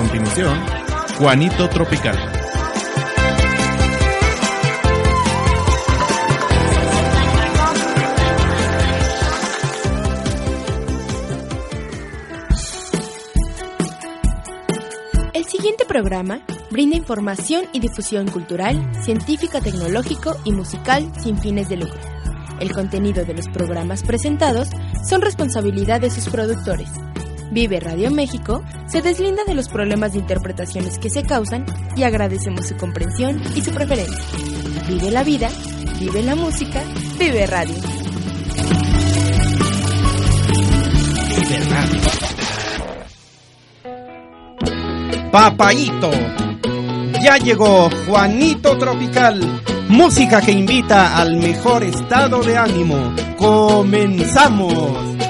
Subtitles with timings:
[0.00, 0.58] continuación,
[1.18, 2.16] Juanito Tropical.
[15.34, 21.76] El siguiente programa brinda información y difusión cultural, científica, tecnológico y musical sin fines de
[21.76, 22.00] lucro.
[22.58, 24.70] El contenido de los programas presentados
[25.06, 26.88] son responsabilidad de sus productores.
[27.50, 32.68] Vive Radio México se deslinda de los problemas de interpretaciones que se causan y agradecemos
[32.68, 34.24] su comprensión y su preferencia.
[34.88, 35.48] Vive la vida,
[35.98, 36.82] vive la música,
[37.18, 37.74] vive radio.
[41.28, 42.00] Vive Radio.
[45.32, 46.10] Papayito.
[47.22, 53.14] Ya llegó Juanito Tropical, música que invita al mejor estado de ánimo.
[53.36, 55.29] Comenzamos.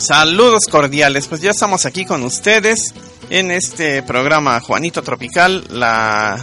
[0.00, 2.94] Saludos cordiales, pues ya estamos aquí con ustedes
[3.28, 5.62] en este programa Juanito Tropical.
[5.68, 6.38] La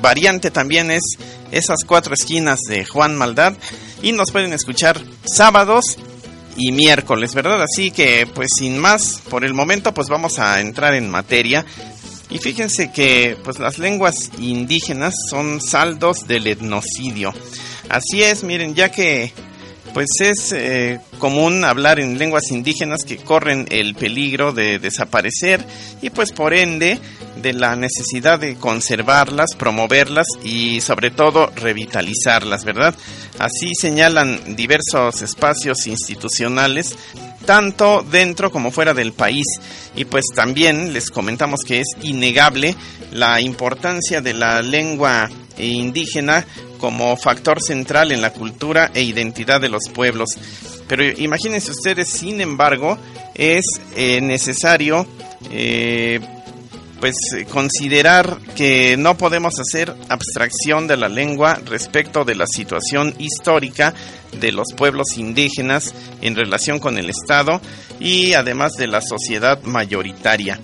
[0.00, 1.02] variante también es
[1.50, 3.52] esas cuatro esquinas de Juan Maldad
[4.00, 5.98] y nos pueden escuchar sábados
[6.56, 7.62] y miércoles, ¿verdad?
[7.62, 11.66] Así que pues sin más, por el momento pues vamos a entrar en materia.
[12.30, 17.34] Y fíjense que pues las lenguas indígenas son saldos del etnocidio.
[17.90, 19.34] Así es, miren, ya que
[19.96, 25.64] pues es eh, común hablar en lenguas indígenas que corren el peligro de desaparecer
[26.02, 27.00] y pues por ende
[27.40, 32.94] de la necesidad de conservarlas, promoverlas y sobre todo revitalizarlas, ¿verdad?
[33.38, 36.94] Así señalan diversos espacios institucionales
[37.46, 39.46] tanto dentro como fuera del país.
[39.94, 42.74] Y pues también les comentamos que es innegable
[43.12, 46.46] la importancia de la lengua indígena
[46.78, 50.30] como factor central en la cultura e identidad de los pueblos.
[50.88, 52.98] Pero imagínense ustedes, sin embargo,
[53.34, 53.64] es
[53.96, 55.06] eh, necesario
[55.50, 56.20] eh,
[57.00, 57.16] pues
[57.50, 63.94] considerar que no podemos hacer abstracción de la lengua respecto de la situación histórica
[64.40, 67.60] de los pueblos indígenas en relación con el Estado
[68.00, 70.58] y además de la sociedad mayoritaria.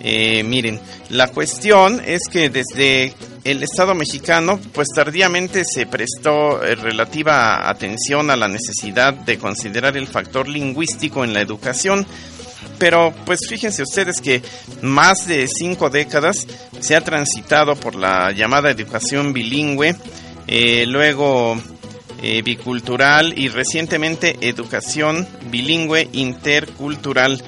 [0.00, 0.80] Eh, miren,
[1.10, 3.12] la cuestión es que desde
[3.50, 9.96] el Estado mexicano, pues tardíamente se prestó eh, relativa atención a la necesidad de considerar
[9.96, 12.06] el factor lingüístico en la educación.
[12.78, 14.42] Pero pues fíjense ustedes que
[14.82, 16.46] más de cinco décadas
[16.78, 19.96] se ha transitado por la llamada educación bilingüe,
[20.46, 21.56] eh, luego
[22.22, 27.42] eh, bicultural y recientemente educación bilingüe intercultural.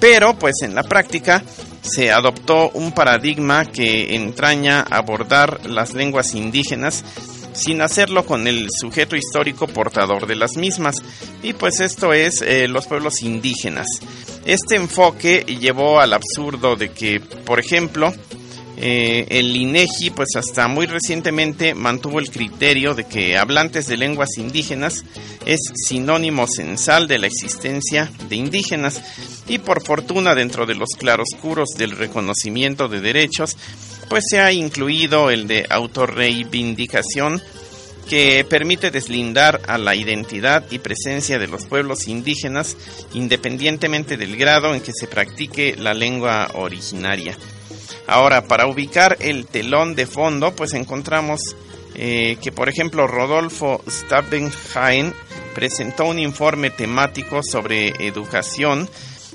[0.00, 1.42] Pero pues en la práctica
[1.86, 7.04] se adoptó un paradigma que entraña abordar las lenguas indígenas
[7.52, 10.96] sin hacerlo con el sujeto histórico portador de las mismas,
[11.42, 13.86] y pues esto es eh, los pueblos indígenas.
[14.44, 18.12] Este enfoque llevó al absurdo de que, por ejemplo,
[18.78, 24.36] eh, el INEGI, pues hasta muy recientemente mantuvo el criterio de que hablantes de lenguas
[24.36, 25.04] indígenas
[25.46, 29.02] es sinónimo censal de la existencia de indígenas.
[29.48, 33.56] Y por fortuna dentro de los claroscuros del reconocimiento de derechos,
[34.08, 37.40] pues se ha incluido el de autorreivindicación
[38.08, 42.76] que permite deslindar a la identidad y presencia de los pueblos indígenas
[43.14, 47.36] independientemente del grado en que se practique la lengua originaria.
[48.06, 51.40] Ahora, para ubicar el telón de fondo, pues encontramos
[51.94, 55.12] eh, que, por ejemplo, Rodolfo Stabenhain
[55.54, 58.88] presentó un informe temático sobre educación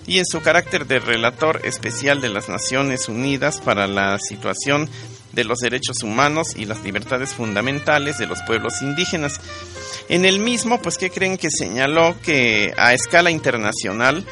[0.08, 4.90] y en su carácter de relator especial de las Naciones Unidas para la situación
[5.34, 9.40] de los derechos humanos y las libertades fundamentales de los pueblos indígenas.
[10.10, 14.26] En el mismo, pues, ¿qué creen que señaló que a escala internacional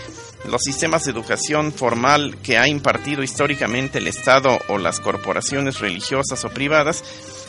[0.45, 6.45] los sistemas de educación formal que ha impartido históricamente el Estado o las corporaciones religiosas
[6.45, 7.03] o privadas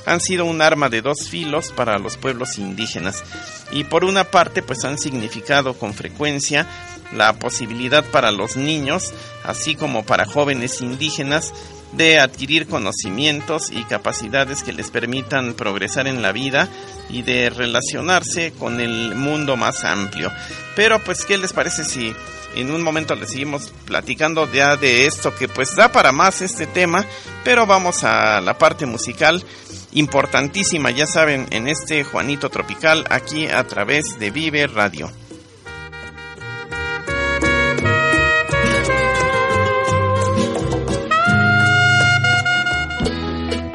[0.07, 3.23] han sido un arma de dos filos para los pueblos indígenas
[3.71, 6.67] y por una parte pues han significado con frecuencia
[7.13, 9.13] la posibilidad para los niños
[9.45, 11.53] así como para jóvenes indígenas
[11.93, 16.69] de adquirir conocimientos y capacidades que les permitan progresar en la vida
[17.09, 20.33] y de relacionarse con el mundo más amplio.
[20.77, 22.15] Pero pues, ¿qué les parece si
[22.55, 26.67] en un momento le seguimos platicando ya de esto que pues da para más este
[26.67, 27.05] tema,
[27.45, 29.45] pero vamos a la parte musical
[29.93, 35.11] importantísima, ya saben, en este Juanito Tropical aquí a través de Vive Radio.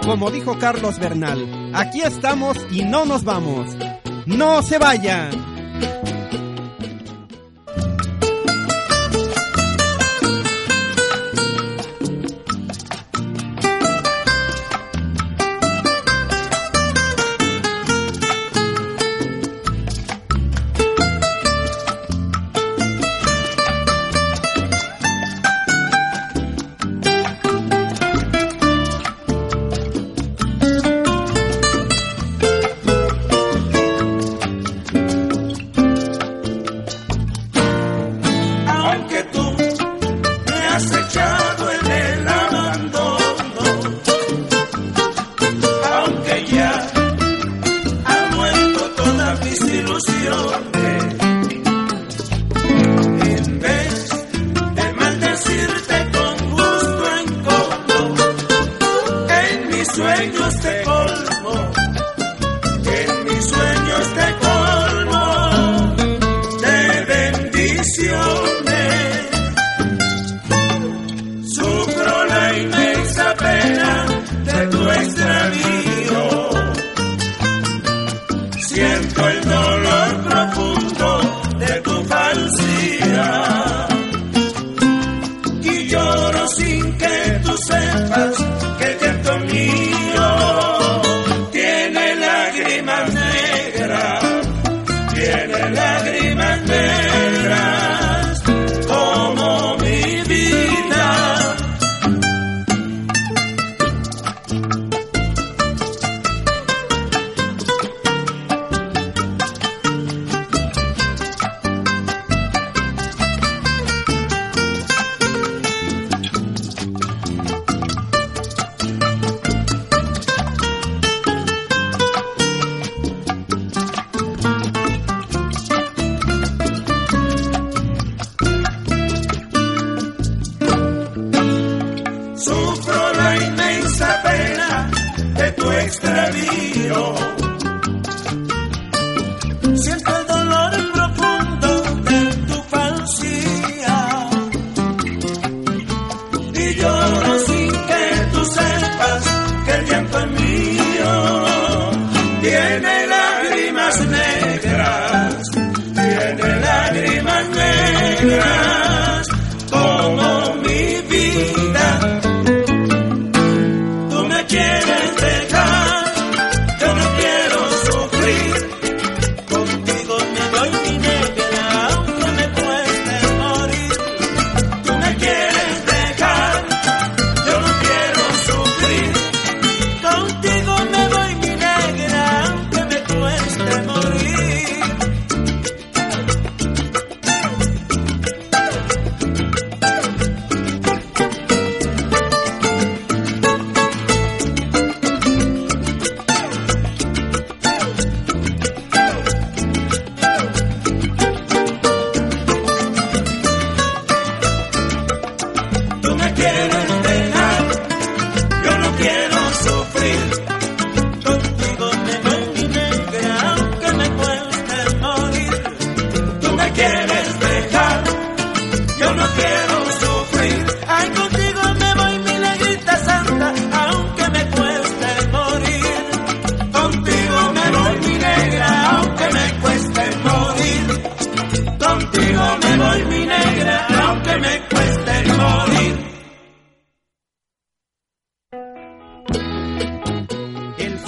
[0.05, 3.75] Como dijo Carlos Bernal, aquí estamos y no nos vamos.
[4.27, 5.31] No se vayan.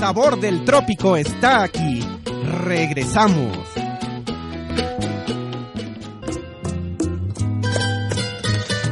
[0.07, 1.99] Del trópico está aquí.
[2.63, 3.57] Regresamos.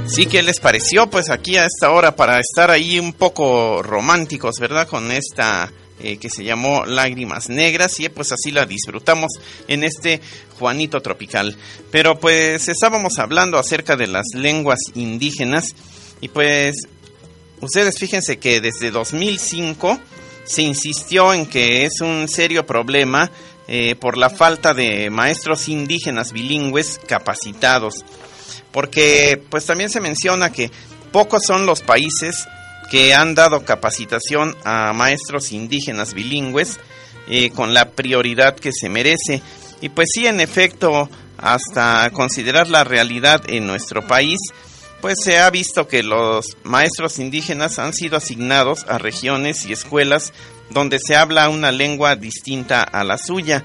[0.07, 1.09] Sí, ¿qué les pareció?
[1.09, 4.89] Pues aquí a esta hora para estar ahí un poco románticos, ¿verdad?
[4.89, 9.31] Con esta eh, que se llamó Lágrimas Negras y pues así la disfrutamos
[9.69, 10.19] en este
[10.59, 11.55] Juanito Tropical.
[11.91, 15.75] Pero pues estábamos hablando acerca de las lenguas indígenas
[16.19, 16.75] y pues
[17.61, 19.97] ustedes fíjense que desde 2005
[20.45, 23.29] se insistió en que es un serio problema
[23.67, 28.05] eh, por la falta de maestros indígenas bilingües capacitados.
[28.71, 30.71] Porque pues también se menciona que
[31.11, 32.47] pocos son los países
[32.91, 36.79] que han dado capacitación a maestros indígenas bilingües
[37.27, 39.41] eh, con la prioridad que se merece.
[39.81, 44.39] Y pues sí, en efecto, hasta considerar la realidad en nuestro país,
[45.01, 50.33] pues se ha visto que los maestros indígenas han sido asignados a regiones y escuelas
[50.69, 53.63] donde se habla una lengua distinta a la suya.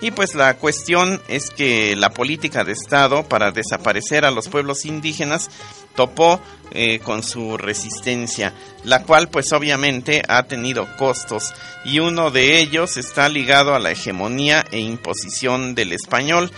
[0.00, 4.84] Y pues la cuestión es que la política de Estado para desaparecer a los pueblos
[4.84, 5.48] indígenas
[5.94, 6.40] topó
[6.72, 12.96] eh, con su resistencia, la cual pues obviamente ha tenido costos y uno de ellos
[12.96, 16.50] está ligado a la hegemonía e imposición del español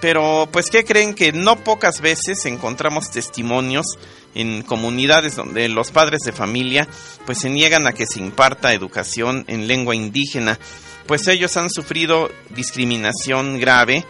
[0.00, 3.86] pero pues ¿qué creen que no pocas veces encontramos testimonios
[4.34, 6.86] en comunidades donde los padres de familia
[7.24, 10.58] pues se niegan a que se imparta educación en lengua indígena,
[11.06, 14.04] pues ellos han sufrido discriminación grave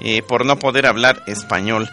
[0.00, 1.88] eh, por no poder hablar español.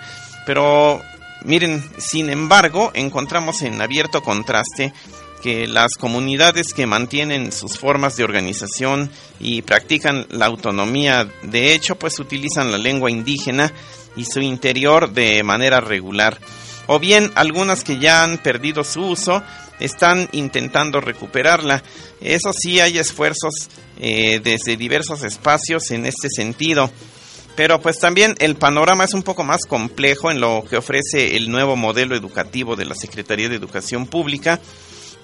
[0.46, 1.02] Pero
[1.44, 4.94] miren, sin embargo, encontramos en abierto contraste
[5.42, 11.98] que las comunidades que mantienen sus formas de organización y practican la autonomía, de hecho,
[11.98, 13.72] pues utilizan la lengua indígena
[14.16, 16.40] y su interior de manera regular.
[16.88, 19.44] O bien algunas que ya han perdido su uso
[19.80, 21.84] están intentando recuperarla.
[22.22, 26.90] Eso sí, hay esfuerzos eh, desde diversos espacios en este sentido.
[27.56, 31.50] Pero pues también el panorama es un poco más complejo en lo que ofrece el
[31.50, 34.60] nuevo modelo educativo de la Secretaría de Educación Pública,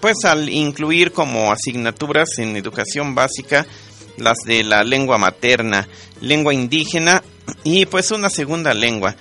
[0.03, 3.65] pues al incluir como asignaturas en educación básica
[4.17, 5.88] las de la lengua materna,
[6.19, 7.24] lengua indígena
[7.63, 9.15] y pues una segunda lengua.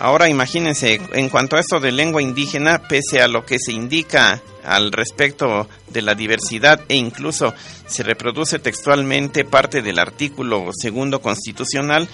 [0.00, 4.42] Ahora imagínense, en cuanto a esto de lengua indígena, pese a lo que se indica
[4.64, 7.54] al respecto de la diversidad e incluso
[7.86, 12.08] se reproduce textualmente parte del artículo segundo constitucional,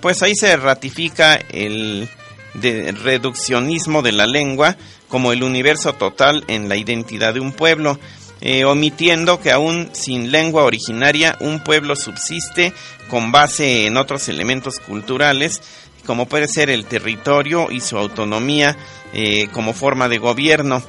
[0.00, 2.08] pues ahí se ratifica el
[2.54, 4.76] reduccionismo de la lengua
[5.08, 7.98] como el universo total en la identidad de un pueblo,
[8.40, 12.72] eh, omitiendo que aún sin lengua originaria un pueblo subsiste
[13.08, 15.62] con base en otros elementos culturales
[16.06, 18.76] como puede ser el territorio y su autonomía
[19.12, 20.82] eh, como forma de gobierno,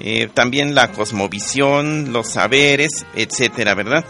[0.00, 4.04] eh, también la cosmovisión, los saberes, etcétera, ¿verdad?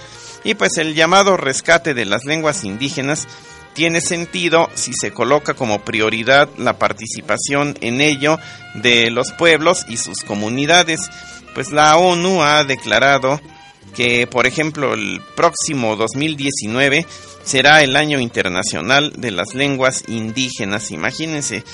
[0.45, 3.29] Y pues el llamado rescate de las lenguas indígenas
[3.75, 8.39] tiene sentido si se coloca como prioridad la participación en ello
[8.75, 11.01] de los pueblos y sus comunidades,
[11.55, 13.41] pues la ONU ha declarado
[13.95, 17.07] que, por ejemplo, el próximo 2019
[17.43, 20.91] será el año internacional de las lenguas indígenas.
[20.91, 21.65] Imagínense,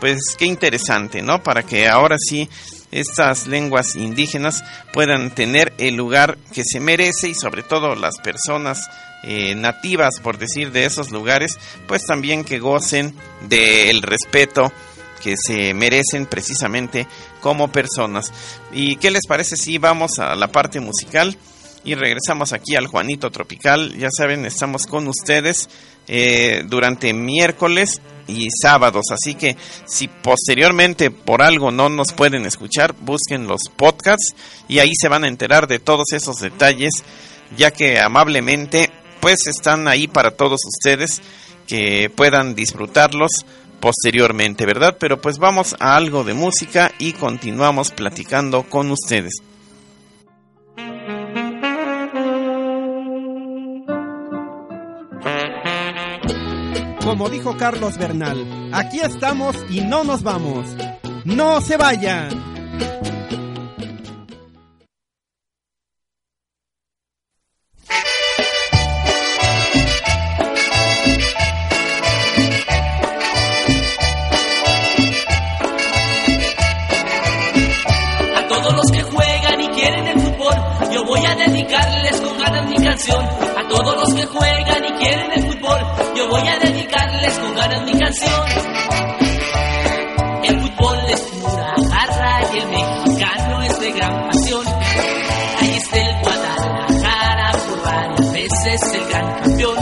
[0.00, 1.42] pues qué interesante, ¿no?
[1.42, 2.48] Para que ahora sí
[2.92, 8.88] estas lenguas indígenas puedan tener el lugar que se merece y sobre todo las personas
[9.22, 13.14] eh, nativas, por decir, de esos lugares, pues también que gocen
[13.48, 14.72] del respeto
[15.22, 17.08] que se merecen precisamente
[17.40, 18.32] como personas.
[18.72, 21.36] ¿Y qué les parece si vamos a la parte musical?
[21.86, 23.96] Y regresamos aquí al Juanito Tropical.
[23.96, 25.70] Ya saben, estamos con ustedes
[26.08, 29.04] eh, durante miércoles y sábados.
[29.12, 34.34] Así que si posteriormente por algo no nos pueden escuchar, busquen los podcasts
[34.66, 36.92] y ahí se van a enterar de todos esos detalles,
[37.56, 38.90] ya que amablemente
[39.20, 41.22] pues están ahí para todos ustedes
[41.68, 43.46] que puedan disfrutarlos
[43.78, 44.96] posteriormente, ¿verdad?
[44.98, 49.34] Pero pues vamos a algo de música y continuamos platicando con ustedes.
[57.06, 60.66] Como dijo Carlos Bernal, aquí estamos y no nos vamos.
[61.24, 62.30] ¡No se vayan!
[78.34, 80.54] A todos los que juegan y quieren el fútbol,
[80.92, 83.24] yo voy a dedicarles con ganas mi canción.
[83.24, 87.82] A todos los que juegan y quieren el fútbol, yo voy a dedicarles con ganas
[87.84, 88.42] mi canción.
[90.44, 94.66] El fútbol es pura garra y el mexicano es de gran pasión.
[95.60, 99.76] Ahí está el Guadalajara, por varias veces el gran campeón.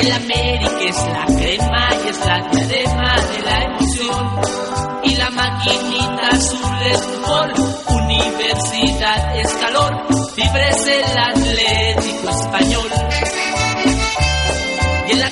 [0.00, 4.40] El América es la crema y es la diadema de la emoción.
[5.04, 7.52] Y la maquinita azul es fútbol,
[7.88, 11.75] universidad es calor, vibres el Atlético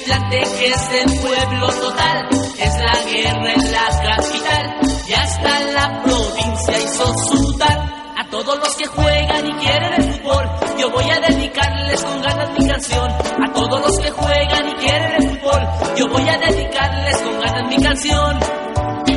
[0.04, 4.76] Atlante que es el pueblo total, es la guerra en la capital,
[5.08, 7.94] y hasta la provincia hizo sudar.
[8.18, 12.50] A todos los que juegan y quieren el fútbol, yo voy a dedicarles con ganas
[12.58, 13.11] mi canción.
[13.12, 17.68] A todos los que juegan y quieren el fútbol, yo voy a dedicarles con ganas
[17.68, 18.40] mi canción.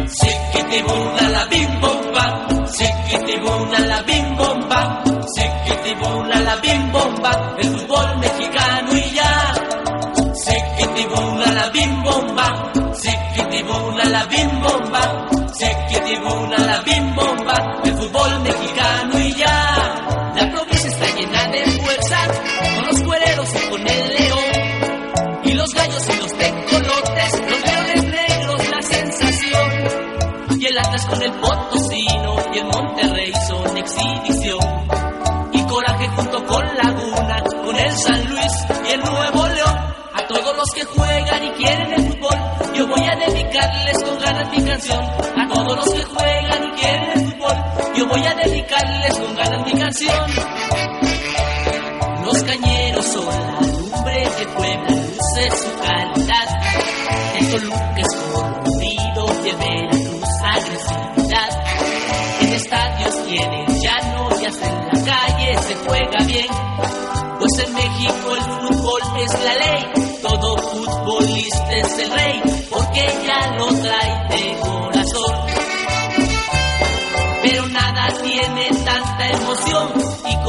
[0.08, 3.67] Siquitibuna la bim bomba, siquitibuna la
[11.78, 12.48] Bim bomba,
[12.92, 15.04] siquitibuna la bim bomba,
[15.54, 18.67] siquitibuna la bim bomba, el fútbol mexicano
[44.52, 45.04] mi canción.
[45.04, 47.56] A todos los que juegan y quieren el fútbol,
[47.96, 50.32] yo voy a dedicarles con ganas mi canción.
[52.26, 56.48] Los cañeros son la lumbre de Puebla, luce su calidad.
[57.40, 61.50] El Toluca es colorido y el Veracruz agresividad.
[62.42, 66.48] En estadios tienen llano y hasta en la calle se juega bien.
[67.40, 69.86] Pues en México el fútbol es la ley,
[70.22, 72.42] todo futbolista es el rey,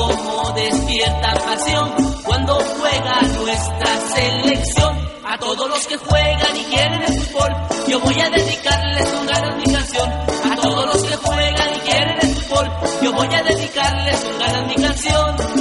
[0.09, 1.93] como despierta pasión
[2.25, 5.09] cuando juega nuestra selección.
[5.25, 7.55] A todos los que juegan y quieren el fútbol,
[7.87, 10.11] yo voy a dedicarles con ganas mi canción.
[10.11, 12.71] A todos los que juegan y quieren el fútbol,
[13.03, 15.58] yo voy a dedicarles con ganas mi canción.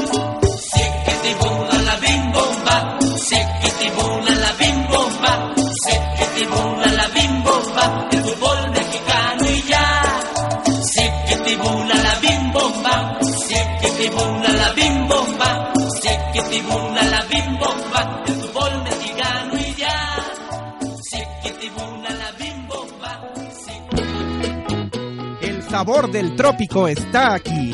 [25.87, 27.73] Sabor del trópico está aquí.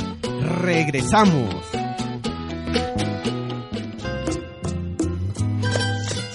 [0.60, 1.52] Regresamos.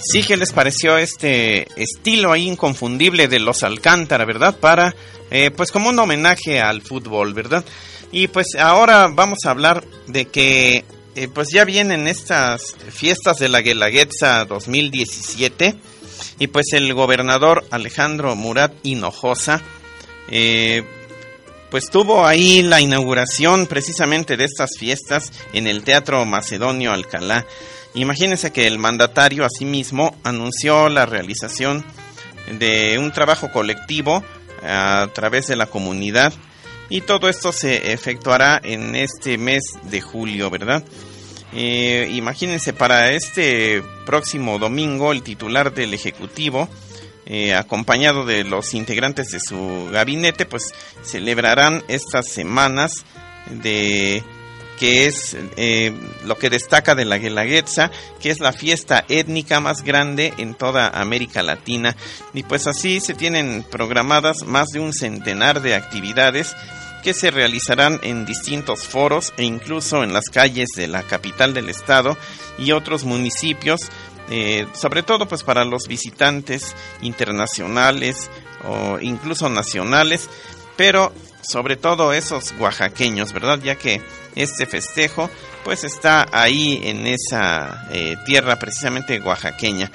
[0.01, 4.57] Sí, ¿qué les pareció este estilo ahí inconfundible de los Alcántara, verdad?
[4.57, 4.93] Para,
[5.31, 7.63] eh, pues como un homenaje al fútbol, ¿verdad?
[8.11, 10.83] Y pues ahora vamos a hablar de que,
[11.15, 15.75] eh, pues ya vienen estas fiestas de la Guelaguetza 2017
[16.39, 19.61] y pues el gobernador Alejandro Murat Hinojosa,
[20.29, 20.83] eh,
[21.69, 27.45] pues tuvo ahí la inauguración precisamente de estas fiestas en el Teatro Macedonio Alcalá.
[27.93, 31.85] Imagínense que el mandatario asimismo anunció la realización
[32.59, 34.23] de un trabajo colectivo
[34.63, 36.33] a través de la comunidad
[36.89, 40.83] y todo esto se efectuará en este mes de julio, ¿verdad?
[41.53, 46.67] Eh, imagínense, para este próximo domingo el titular del Ejecutivo,
[47.29, 53.05] eh, acompañado de los integrantes de su gabinete, pues celebrarán estas semanas
[53.49, 54.23] de
[54.79, 55.93] que es eh,
[56.25, 60.87] lo que destaca de la Guelaguetza, que es la fiesta étnica más grande en toda
[60.87, 61.95] América Latina.
[62.33, 66.55] Y pues así se tienen programadas más de un centenar de actividades
[67.03, 71.69] que se realizarán en distintos foros e incluso en las calles de la capital del
[71.69, 72.17] estado
[72.57, 73.81] y otros municipios,
[74.29, 78.29] eh, sobre todo pues para los visitantes internacionales
[78.67, 80.29] o incluso nacionales,
[80.77, 81.11] pero
[81.41, 83.59] sobre todo esos oaxaqueños, ¿verdad?
[83.63, 84.01] Ya que
[84.35, 85.29] este festejo
[85.63, 89.91] pues está ahí en esa eh, tierra precisamente oaxaqueña.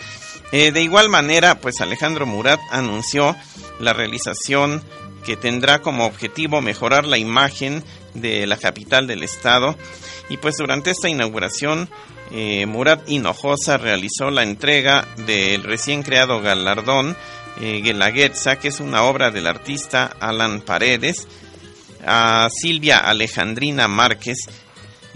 [0.52, 3.36] Eh, de igual manera, pues Alejandro Murat anunció
[3.80, 4.82] la realización
[5.24, 7.82] que tendrá como objetivo mejorar la imagen
[8.14, 9.76] de la capital del estado
[10.28, 11.88] y pues durante esta inauguración
[12.32, 17.16] eh, Murat Hinojosa realizó la entrega del recién creado galardón
[17.60, 17.82] eh,
[18.56, 21.28] que es una obra del artista Alan Paredes,
[22.04, 24.38] a Silvia Alejandrina Márquez.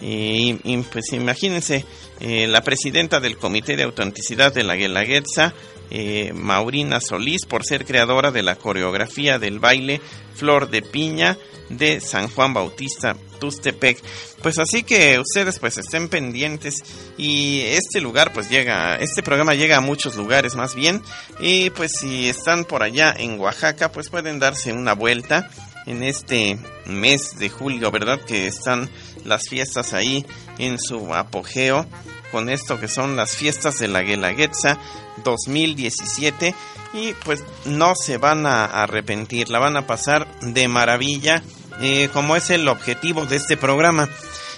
[0.01, 1.85] Y, y, pues imagínense,
[2.21, 5.53] eh, la presidenta del Comité de Autenticidad de la Guelaguetza,
[5.91, 10.01] eh, Maurina Solís, por ser creadora de la coreografía del baile
[10.35, 11.37] Flor de Piña
[11.69, 14.03] de San Juan Bautista Tustepec.
[14.43, 16.77] Pues así que ustedes pues estén pendientes
[17.17, 21.03] y este lugar pues llega, este programa llega a muchos lugares más bien
[21.41, 25.51] y pues si están por allá en Oaxaca pues pueden darse una vuelta
[25.87, 28.21] en este mes de julio, ¿verdad?
[28.21, 28.91] Que están
[29.25, 30.25] las fiestas ahí
[30.59, 31.87] en su apogeo
[32.31, 34.79] con esto que son las fiestas de la Guelaguetza
[35.25, 36.55] 2017
[36.93, 41.43] y pues no se van a arrepentir, la van a pasar de maravilla
[41.81, 44.09] eh, como es el objetivo de este programa.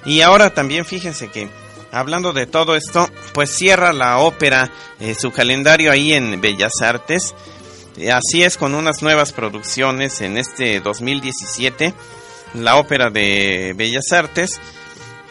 [0.05, 1.49] Y ahora también fíjense que
[1.93, 7.35] hablando de todo esto, pues cierra la ópera eh, su calendario ahí en Bellas Artes.
[7.97, 11.93] Eh, Así es con unas nuevas producciones en este 2017.
[12.55, 14.61] La ópera de Bellas Artes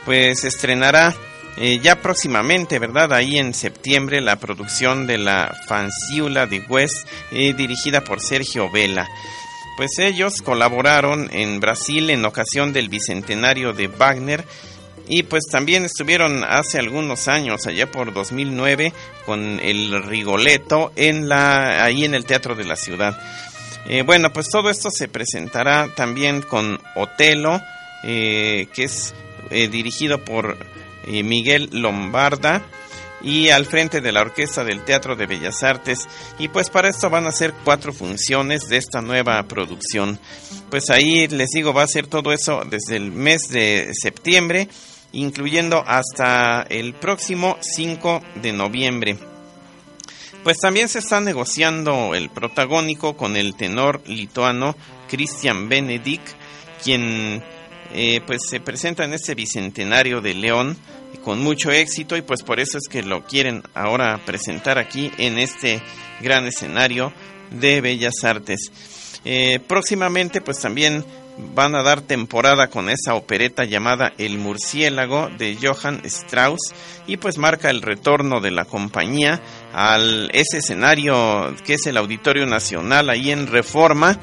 [0.06, 1.16] pues estrenará
[1.62, 3.12] eh, ya próximamente, ¿verdad?
[3.12, 9.06] Ahí en septiembre la producción de la Fanciula de West eh, dirigida por Sergio Vela.
[9.76, 14.46] Pues ellos colaboraron en Brasil en ocasión del bicentenario de Wagner
[15.10, 18.94] y pues también estuvieron hace algunos años, allá por 2009,
[19.26, 23.20] con el Rigoletto en la, ahí en el Teatro de la Ciudad.
[23.90, 27.60] Eh, bueno, pues todo esto se presentará también con Otelo,
[28.02, 29.14] que es
[29.50, 30.56] dirigido por
[31.10, 32.64] Miguel Lombarda
[33.22, 36.08] y al frente de la orquesta del Teatro de Bellas Artes.
[36.38, 40.20] Y pues para esto van a ser cuatro funciones de esta nueva producción.
[40.70, 44.70] Pues ahí les digo, va a ser todo eso desde el mes de septiembre,
[45.12, 49.18] incluyendo hasta el próximo 5 de noviembre.
[50.44, 54.76] Pues también se está negociando el protagónico con el tenor lituano
[55.10, 56.30] Christian Benedict,
[56.82, 57.44] quien
[57.94, 60.78] eh, pues se presenta en este bicentenario de León
[61.24, 65.38] con mucho éxito y pues por eso es que lo quieren ahora presentar aquí en
[65.38, 65.82] este
[66.22, 67.14] gran escenario
[67.52, 68.72] de Bellas Artes.
[69.26, 71.04] Eh, próximamente pues también
[71.54, 76.74] van a dar temporada con esa opereta llamada El murciélago de Johann Strauss
[77.08, 79.42] y pues marca el retorno de la compañía
[79.74, 84.20] al ese escenario que es el Auditorio Nacional ahí en Reforma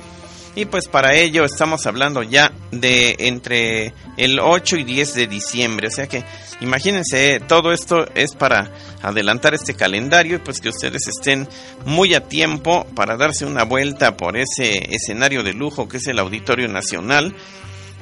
[0.57, 5.89] y pues para ello estamos hablando ya de entre el 8 y 10 de diciembre.
[5.89, 6.25] O sea que
[6.61, 8.71] imagínense, todo esto es para
[9.03, 11.49] adelantar este calendario y pues que ustedes estén
[11.85, 16.19] muy a tiempo para darse una vuelta por ese escenario de lujo que es el
[16.19, 17.35] Auditorio Nacional.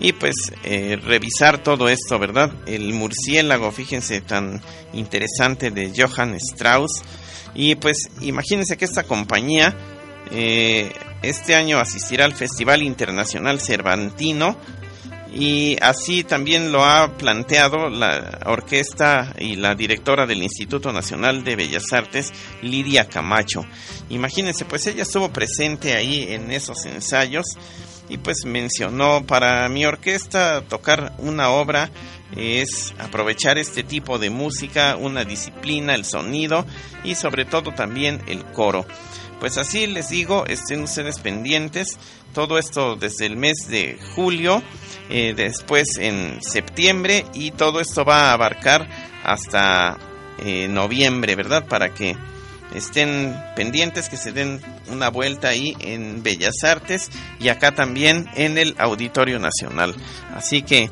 [0.00, 2.50] y pues eh, revisar todo esto, ¿verdad?
[2.66, 4.60] El murciélago, fíjense, tan
[4.92, 7.02] interesante de Johann Strauss.
[7.54, 9.76] Y pues imagínense que esta compañía
[10.32, 14.56] eh, este año asistirá al Festival Internacional Cervantino
[15.34, 21.56] y así también lo ha planteado la orquesta y la directora del Instituto Nacional de
[21.56, 23.66] Bellas Artes, Lidia Camacho.
[24.10, 27.46] Imagínense, pues ella estuvo presente ahí en esos ensayos
[28.08, 31.90] y pues mencionó para mi orquesta tocar una obra
[32.36, 36.66] es aprovechar este tipo de música, una disciplina, el sonido
[37.02, 38.86] y sobre todo también el coro.
[39.44, 41.98] Pues así les digo, estén ustedes pendientes,
[42.32, 44.62] todo esto desde el mes de julio,
[45.10, 48.88] eh, después en septiembre y todo esto va a abarcar
[49.22, 49.98] hasta
[50.38, 51.66] eh, noviembre, ¿verdad?
[51.68, 52.16] Para que
[52.74, 58.56] estén pendientes, que se den una vuelta ahí en Bellas Artes y acá también en
[58.56, 59.94] el Auditorio Nacional.
[60.34, 60.88] Así que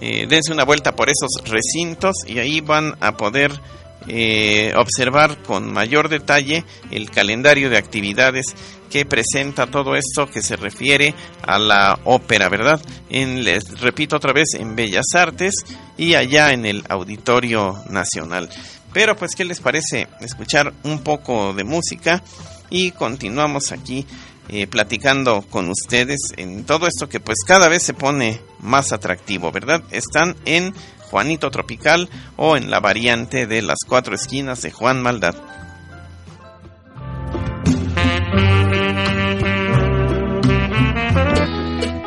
[0.00, 3.60] eh, dense una vuelta por esos recintos y ahí van a poder
[4.08, 8.54] eh, observar con mayor detalle el calendario de actividades
[8.88, 12.80] que presenta todo esto que se refiere a la ópera, ¿verdad?
[13.10, 15.54] En, les repito otra vez, en Bellas Artes
[15.96, 18.48] y allá en el Auditorio Nacional.
[18.92, 22.22] Pero pues, ¿qué les parece escuchar un poco de música?
[22.70, 24.06] Y continuamos aquí
[24.48, 29.52] eh, platicando con ustedes en todo esto que pues cada vez se pone más atractivo,
[29.52, 29.82] ¿verdad?
[29.90, 30.72] Están en
[31.10, 35.34] Juanito Tropical o en la variante de las cuatro esquinas de Juan Maldad.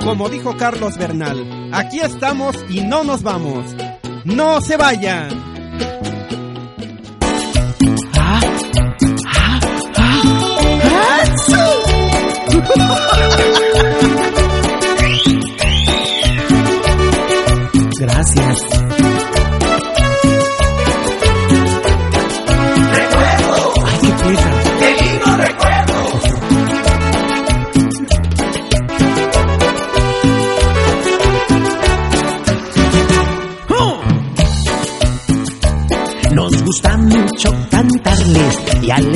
[0.04, 3.76] Como dijo Carlos Bernal, aquí estamos y no nos vamos.
[4.26, 5.52] ¡No se vayan!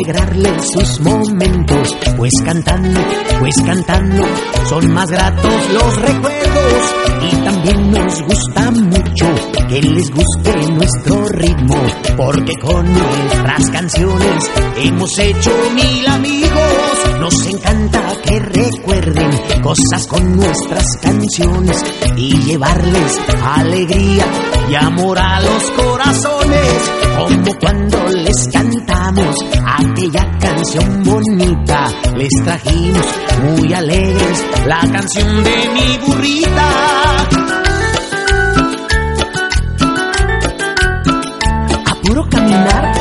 [0.05, 2.99] Y alegrarles sus momentos, pues cantando,
[3.39, 4.23] pues cantando,
[4.69, 6.95] son más gratos los recuerdos.
[7.31, 9.25] Y también nos gusta mucho
[9.67, 11.75] que les guste nuestro ritmo,
[12.17, 19.29] porque con nuestras canciones hemos hecho mil amigos, nos encanta que recuerden
[19.65, 21.83] cosas con nuestras canciones
[22.15, 24.23] y llevarles alegría
[24.69, 33.07] y amor a los corazones, como cuando les cantamos aquella canción bonita, les trajimos
[33.41, 36.69] muy alegres la canción de mi burrita.
[41.85, 42.91] A puro caminar,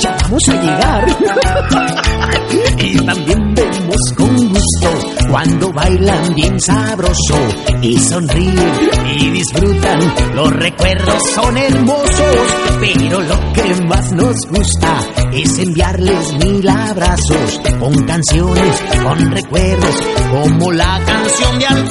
[0.00, 1.06] ya vamos a llegar.
[2.82, 7.36] y también vemos con gusto cuando bailan bien sabroso
[7.80, 10.00] y sonríen y disfrutan.
[10.34, 12.36] Los recuerdos son hermosos,
[12.80, 14.98] pero lo que más nos gusta
[15.32, 19.96] es enviarles mil abrazos con canciones, con recuerdos,
[20.30, 21.88] como la canción de Al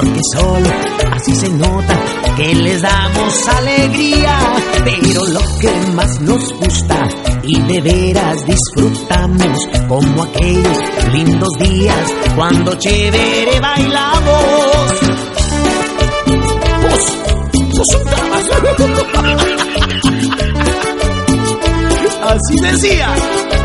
[0.00, 0.70] porque solo
[1.12, 1.98] así se nota
[2.36, 4.38] que les damos alegría.
[4.84, 7.08] Pero lo que más nos gusta
[7.42, 9.58] y de veras disfrutamos,
[9.88, 10.78] como aquellos
[11.12, 14.86] lindos días cuando chévere bailamos.
[22.22, 23.59] Así decía.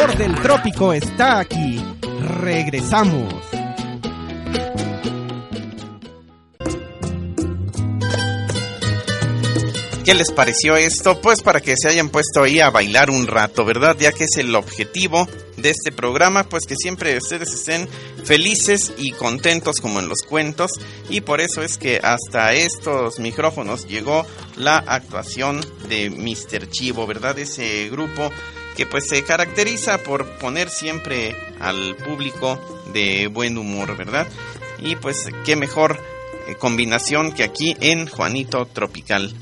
[0.00, 1.84] Sabor del trópico está aquí.
[2.38, 3.34] Regresamos.
[10.04, 11.20] ¿Qué les pareció esto?
[11.20, 13.96] Pues para que se hayan puesto ahí a bailar un rato, ¿verdad?
[13.98, 17.86] Ya que es el objetivo de este programa, pues que siempre ustedes estén
[18.24, 20.72] felices y contentos como en los cuentos
[21.10, 26.70] y por eso es que hasta estos micrófonos llegó la actuación de Mr.
[26.70, 27.38] Chivo, ¿verdad?
[27.38, 28.30] Ese grupo
[28.80, 32.58] que pues se caracteriza por poner siempre al público
[32.94, 34.26] de buen humor, ¿verdad?
[34.78, 36.00] Y pues qué mejor
[36.48, 39.34] eh, combinación que aquí en Juanito Tropical.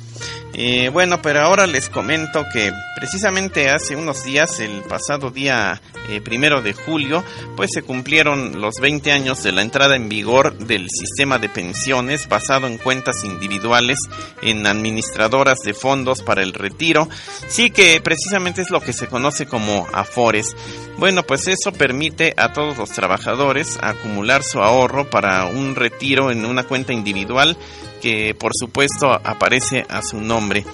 [0.54, 6.20] Eh, bueno, pero ahora les comento que precisamente hace unos días, el pasado día eh,
[6.20, 7.22] primero de julio,
[7.54, 12.28] pues se cumplieron los 20 años de la entrada en vigor del sistema de pensiones
[12.28, 13.98] basado en cuentas individuales
[14.42, 17.08] en administradoras de fondos para el retiro.
[17.48, 20.56] Sí que precisamente es lo que se conoce como Afores.
[20.96, 26.44] Bueno, pues eso permite a todos los trabajadores acumular su ahorro para un retiro en
[26.44, 27.56] una cuenta individual
[28.00, 30.64] que por supuesto aparece a su nombre.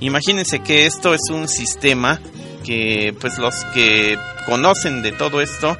[0.00, 2.20] Imagínense que esto es un sistema
[2.64, 5.76] que pues los que conocen de todo esto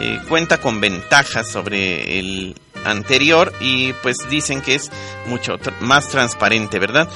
[0.00, 4.90] eh, cuenta con ventajas sobre el anterior y pues dicen que es
[5.26, 7.08] mucho más transparente, ¿verdad?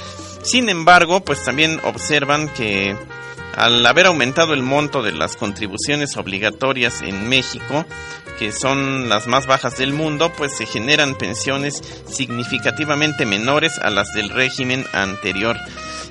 [0.43, 2.97] Sin embargo, pues también observan que
[3.55, 7.85] al haber aumentado el monto de las contribuciones obligatorias en México,
[8.43, 14.13] que son las más bajas del mundo, pues se generan pensiones significativamente menores a las
[14.15, 15.57] del régimen anterior.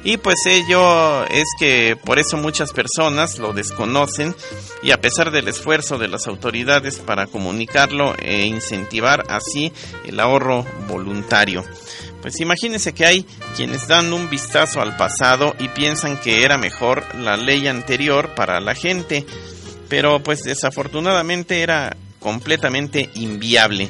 [0.05, 4.33] Y pues ello es que por eso muchas personas lo desconocen
[4.81, 9.73] y a pesar del esfuerzo de las autoridades para comunicarlo e incentivar así
[10.05, 11.65] el ahorro voluntario.
[12.21, 13.25] Pues imagínense que hay
[13.57, 18.61] quienes dan un vistazo al pasado y piensan que era mejor la ley anterior para
[18.61, 19.25] la gente,
[19.89, 23.89] pero pues desafortunadamente era completamente inviable.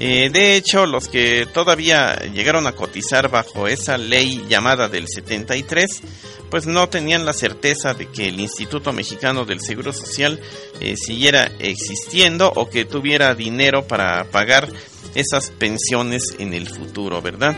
[0.00, 6.02] Eh, de hecho, los que todavía llegaron a cotizar bajo esa ley llamada del 73,
[6.50, 10.38] pues no tenían la certeza de que el Instituto Mexicano del Seguro Social
[10.80, 14.68] eh, siguiera existiendo o que tuviera dinero para pagar
[15.14, 17.56] esas pensiones en el futuro, ¿verdad?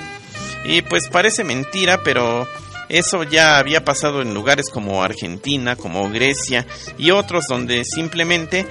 [0.64, 2.48] Y pues parece mentira, pero
[2.90, 6.66] eso ya había pasado en lugares como Argentina, como Grecia
[6.98, 8.66] y otros donde simplemente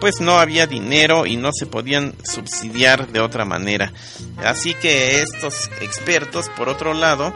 [0.00, 3.92] pues no había dinero y no se podían subsidiar de otra manera.
[4.44, 7.32] Así que estos expertos, por otro lado,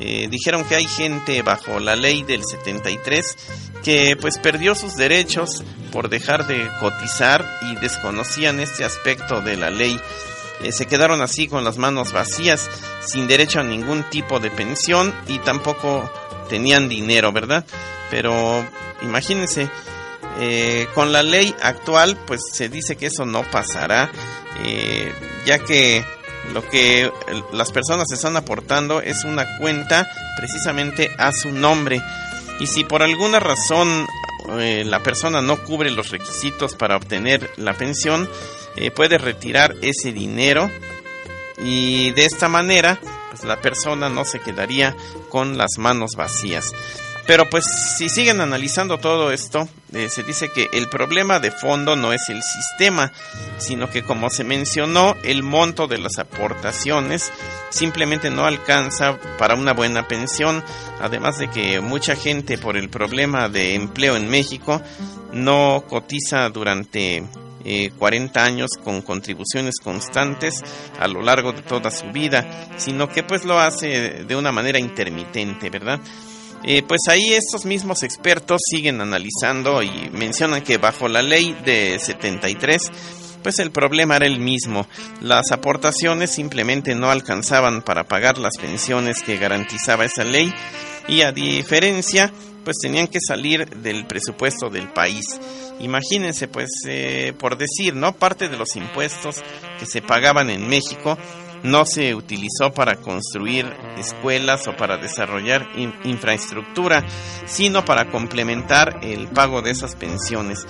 [0.00, 3.36] eh, dijeron que hay gente bajo la ley del 73
[3.82, 9.70] que pues perdió sus derechos por dejar de cotizar y desconocían este aspecto de la
[9.70, 9.98] ley.
[10.62, 12.70] Eh, se quedaron así con las manos vacías,
[13.04, 16.10] sin derecho a ningún tipo de pensión y tampoco
[16.48, 17.64] tenían dinero, ¿verdad?
[18.10, 18.64] Pero
[19.02, 19.68] imagínense,
[20.38, 24.10] eh, con la ley actual, pues se dice que eso no pasará,
[24.64, 25.12] eh,
[25.46, 26.04] ya que
[26.52, 27.10] lo que
[27.52, 32.02] las personas están aportando es una cuenta precisamente a su nombre.
[32.60, 34.06] Y si por alguna razón
[34.58, 38.28] eh, la persona no cubre los requisitos para obtener la pensión,
[38.94, 40.70] puede retirar ese dinero
[41.58, 42.98] y de esta manera
[43.30, 44.96] pues la persona no se quedaría
[45.28, 46.72] con las manos vacías.
[47.26, 47.64] Pero pues
[47.96, 52.28] si siguen analizando todo esto, eh, se dice que el problema de fondo no es
[52.28, 53.12] el sistema,
[53.58, 57.32] sino que como se mencionó, el monto de las aportaciones
[57.70, 60.62] simplemente no alcanza para una buena pensión,
[61.00, 64.80] además de que mucha gente por el problema de empleo en México
[65.32, 67.24] no cotiza durante
[67.98, 70.62] 40 eh, años con contribuciones constantes
[70.98, 74.78] a lo largo de toda su vida, sino que pues lo hace de una manera
[74.78, 76.00] intermitente, ¿verdad?
[76.64, 81.98] Eh, pues ahí estos mismos expertos siguen analizando y mencionan que bajo la ley de
[82.00, 82.90] 73,
[83.42, 84.88] pues el problema era el mismo.
[85.20, 90.52] Las aportaciones simplemente no alcanzaban para pagar las pensiones que garantizaba esa ley
[91.06, 92.32] y a diferencia,
[92.66, 95.24] pues tenían que salir del presupuesto del país.
[95.78, 98.16] Imagínense, pues, eh, por decir, ¿no?
[98.16, 99.36] Parte de los impuestos
[99.78, 101.16] que se pagaban en México
[101.62, 105.68] no se utilizó para construir escuelas o para desarrollar
[106.02, 107.04] infraestructura,
[107.46, 110.66] sino para complementar el pago de esas pensiones.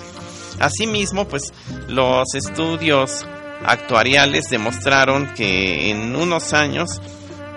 [0.59, 1.51] Asimismo, pues
[1.87, 3.25] los estudios
[3.65, 7.01] actuariales demostraron que en unos años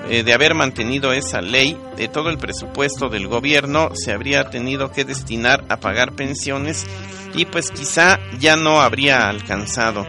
[0.08, 4.90] eh, de haber mantenido esa ley, de todo el presupuesto del gobierno se habría tenido
[4.92, 6.86] que destinar a pagar pensiones
[7.34, 10.06] y pues quizá ya no habría alcanzado.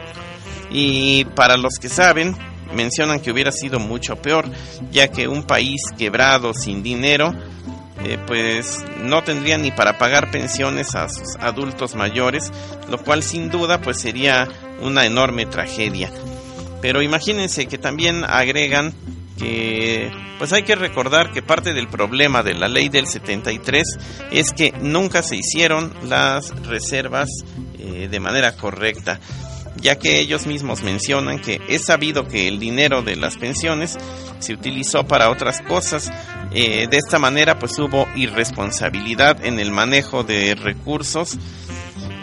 [0.71, 2.35] Y para los que saben,
[2.73, 4.49] mencionan que hubiera sido mucho peor,
[4.91, 7.33] ya que un país quebrado sin dinero
[8.03, 12.51] eh, pues no tendrían ni para pagar pensiones a sus adultos mayores,
[12.89, 14.47] lo cual sin duda pues sería
[14.81, 16.11] una enorme tragedia.
[16.81, 18.93] Pero imagínense que también agregan
[19.41, 23.97] que pues hay que recordar que parte del problema de la ley del 73
[24.31, 27.27] es que nunca se hicieron las reservas
[27.79, 29.19] eh, de manera correcta
[29.77, 33.97] ya que ellos mismos mencionan que es sabido que el dinero de las pensiones
[34.39, 36.11] se utilizó para otras cosas.
[36.53, 41.37] Eh, de esta manera pues hubo irresponsabilidad en el manejo de recursos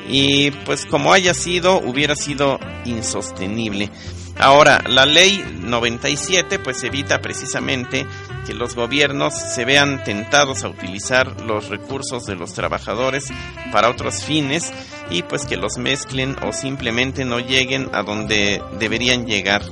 [0.09, 3.91] y pues como haya sido hubiera sido insostenible.
[4.39, 8.07] Ahora, la ley 97 pues evita precisamente
[8.47, 13.27] que los gobiernos se vean tentados a utilizar los recursos de los trabajadores
[13.73, 14.73] para otros fines
[15.11, 19.63] y pues que los mezclen o simplemente no lleguen a donde deberían llegar.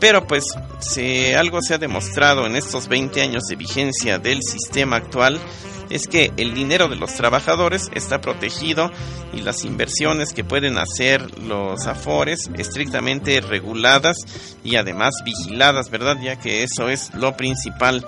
[0.00, 0.44] Pero pues
[0.80, 5.40] si algo se ha demostrado en estos 20 años de vigencia del sistema actual
[5.90, 8.90] es que el dinero de los trabajadores está protegido
[9.32, 14.16] y las inversiones que pueden hacer los afores estrictamente reguladas
[14.62, 16.16] y además vigiladas, ¿verdad?
[16.22, 18.06] Ya que eso es lo principal.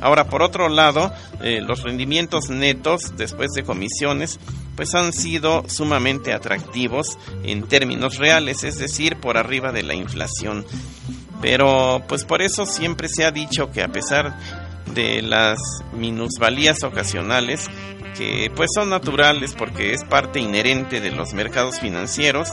[0.00, 1.12] Ahora, por otro lado,
[1.42, 4.38] eh, los rendimientos netos después de comisiones
[4.76, 10.66] pues han sido sumamente atractivos en términos reales, es decir, por arriba de la inflación.
[11.40, 14.38] Pero pues por eso siempre se ha dicho que a pesar
[14.94, 15.58] de las
[15.92, 17.68] minusvalías ocasionales,
[18.16, 22.50] que pues son naturales porque es parte inherente de los mercados financieros,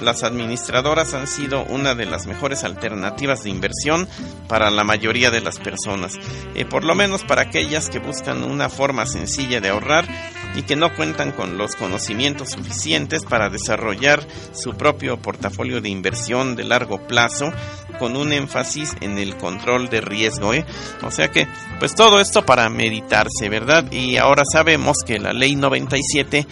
[0.00, 4.08] las administradoras han sido una de las mejores alternativas de inversión
[4.48, 6.14] para la mayoría de las personas,
[6.54, 10.06] eh, por lo menos para aquellas que buscan una forma sencilla de ahorrar
[10.54, 16.56] y que no cuentan con los conocimientos suficientes para desarrollar su propio portafolio de inversión
[16.56, 17.52] de largo plazo
[17.98, 20.64] con un énfasis en el control de riesgo, ¿eh?
[21.02, 21.46] O sea que,
[21.78, 23.90] pues todo esto para meditarse, ¿verdad?
[23.92, 26.46] Y ahora sabemos que la ley 97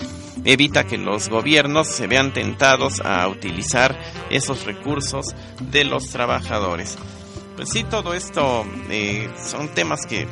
[0.44, 3.98] evita que los gobiernos se vean tentados a utilizar
[4.30, 6.96] esos recursos de los trabajadores.
[7.56, 10.26] Pues sí, todo esto eh, son temas que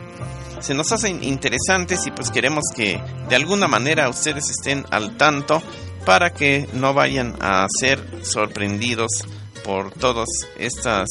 [0.60, 5.62] se nos hacen interesantes y pues queremos que de alguna manera ustedes estén al tanto
[6.04, 9.24] para que no vayan a ser sorprendidos
[9.64, 11.08] por todas estas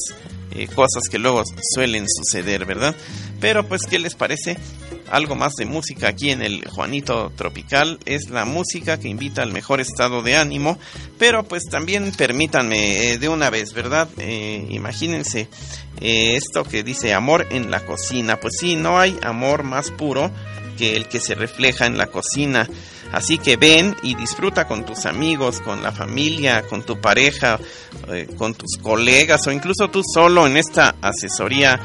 [0.54, 1.42] eh, cosas que luego
[1.74, 2.94] suelen suceder, ¿verdad?
[3.40, 4.56] Pero pues, ¿qué les parece?
[5.10, 9.52] Algo más de música aquí en el Juanito Tropical es la música que invita al
[9.52, 10.78] mejor estado de ánimo,
[11.18, 14.08] pero pues también permítanme eh, de una vez, ¿verdad?
[14.18, 15.48] Eh, imagínense
[16.00, 20.32] esto que dice amor en la cocina, pues sí, no hay amor más puro
[20.76, 22.68] que el que se refleja en la cocina.
[23.12, 27.58] Así que ven y disfruta con tus amigos, con la familia, con tu pareja,
[28.08, 31.78] eh, con tus colegas o incluso tú solo en esta asesoría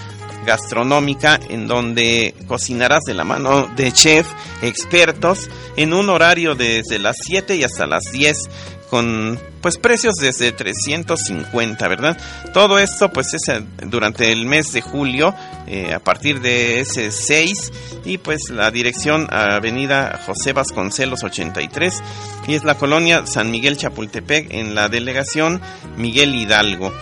[0.48, 4.26] gastronómica en donde cocinarás de la mano de chef
[4.62, 8.50] expertos en un horario desde las 7 y hasta las 10
[8.90, 12.18] con pues precios desde 350, ¿verdad?
[12.54, 15.36] Todo esto pues es eh, durante el mes de julio
[15.68, 17.74] eh, a partir de ese 6
[18.06, 22.02] y pues la dirección Avenida José Vasconcelos 83
[22.48, 25.62] y es la colonia San Miguel Chapultepec en la delegación
[25.98, 26.94] Miguel Hidalgo.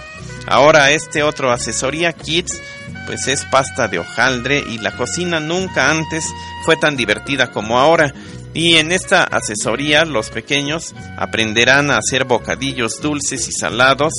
[0.48, 2.60] Ahora este otro asesoría Kids
[3.06, 6.26] pues es pasta de hojaldre y la cocina nunca antes
[6.64, 8.14] fue tan divertida como ahora.
[8.54, 14.14] Y en esta asesoría los pequeños aprenderán a hacer bocadillos dulces y salados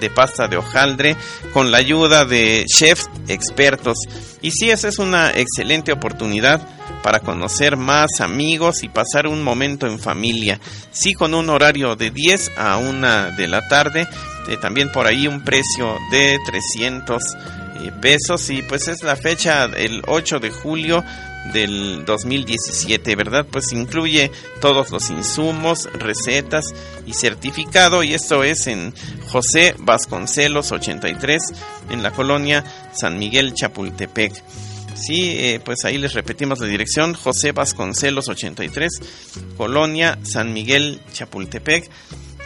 [0.00, 1.16] de pasta de hojaldre
[1.52, 3.98] con la ayuda de chefs expertos.
[4.40, 6.66] Y sí, esa es una excelente oportunidad
[7.02, 10.60] para conocer más amigos y pasar un momento en familia.
[10.92, 14.06] Sí, con un horario de 10 a 1 de la tarde.
[14.48, 17.59] Eh, también por ahí un precio de 300 eh,
[18.00, 21.04] pesos y pues es la fecha el 8 de julio
[21.52, 23.46] del 2017, ¿verdad?
[23.50, 26.74] Pues incluye todos los insumos, recetas
[27.06, 28.94] y certificado y esto es en
[29.28, 31.42] José Vasconcelos 83
[31.90, 34.42] en la colonia San Miguel Chapultepec.
[34.94, 38.92] Sí, eh, pues ahí les repetimos la dirección, José Vasconcelos 83,
[39.56, 41.88] Colonia San Miguel Chapultepec.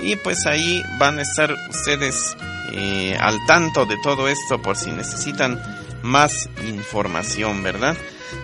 [0.01, 2.37] Y pues ahí van a estar ustedes
[2.77, 5.63] eh, al tanto de todo esto por si necesitan
[6.03, 7.97] más información, ¿verdad?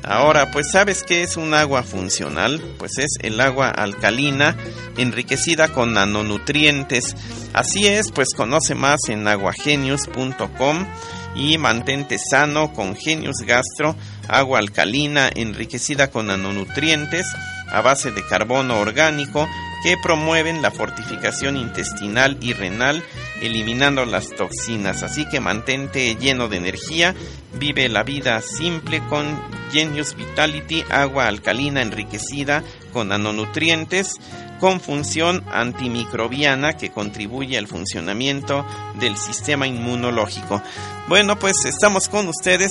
[0.03, 2.61] Ahora, pues ¿sabes qué es un agua funcional?
[2.79, 4.57] Pues es el agua alcalina
[4.97, 7.17] enriquecida con nanonutrientes.
[7.53, 10.87] Así es, pues conoce más en aguagenius.com
[11.35, 13.97] y mantente sano con Genius Gastro,
[14.29, 17.27] agua alcalina enriquecida con nanonutrientes
[17.71, 19.49] a base de carbono orgánico
[19.83, 23.03] que promueven la fortificación intestinal y renal,
[23.41, 25.03] eliminando las toxinas.
[25.03, 27.15] Así que mantente lleno de energía,
[27.59, 29.41] vive la vida simple con
[29.73, 32.63] Genius Vitality, agua alcalina enriquecida
[32.93, 34.17] con nanonutrientes,
[34.61, 38.65] con función antimicrobiana que contribuye al funcionamiento
[39.01, 40.63] del sistema inmunológico.
[41.09, 42.71] Bueno, pues estamos con ustedes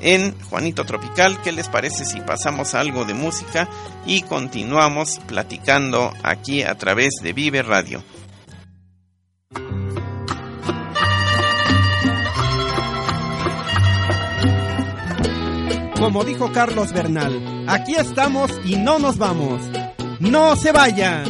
[0.00, 1.40] en Juanito Tropical.
[1.42, 3.68] ¿Qué les parece si pasamos algo de música
[4.06, 8.04] y continuamos platicando aquí a través de Vive Radio?
[15.98, 19.62] Como dijo Carlos Bernal, aquí estamos y no nos vamos.
[20.22, 21.24] ¡No se vayan!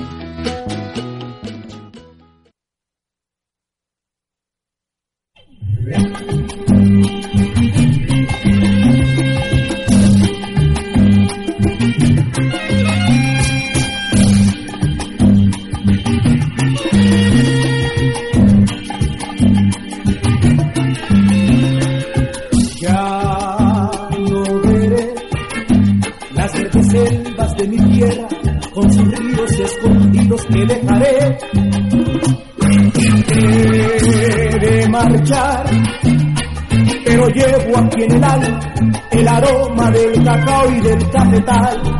[41.33, 41.92] de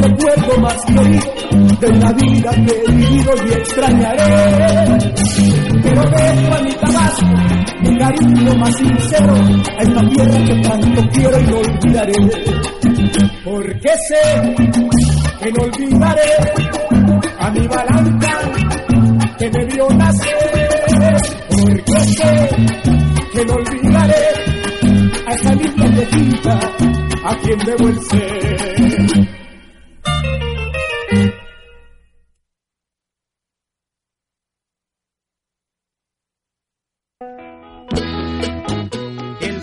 [0.00, 1.24] el recuerdo más feliz
[1.80, 4.98] de la vida que he vivido y extrañaré.
[5.82, 7.18] Pero dejo Anita más,
[7.82, 9.34] mi cariño más sincero
[9.78, 12.12] a esta tierra que tanto quiero y olvidaré.
[13.44, 14.54] Porque sé
[15.40, 16.30] que no olvidaré
[17.38, 18.38] a mi balanza
[19.38, 21.16] que me vio nacer.
[21.50, 22.48] Porque sé
[23.32, 24.24] que no olvidaré
[25.26, 26.60] a esa linda de tinta
[27.24, 29.39] a quien debo el ser.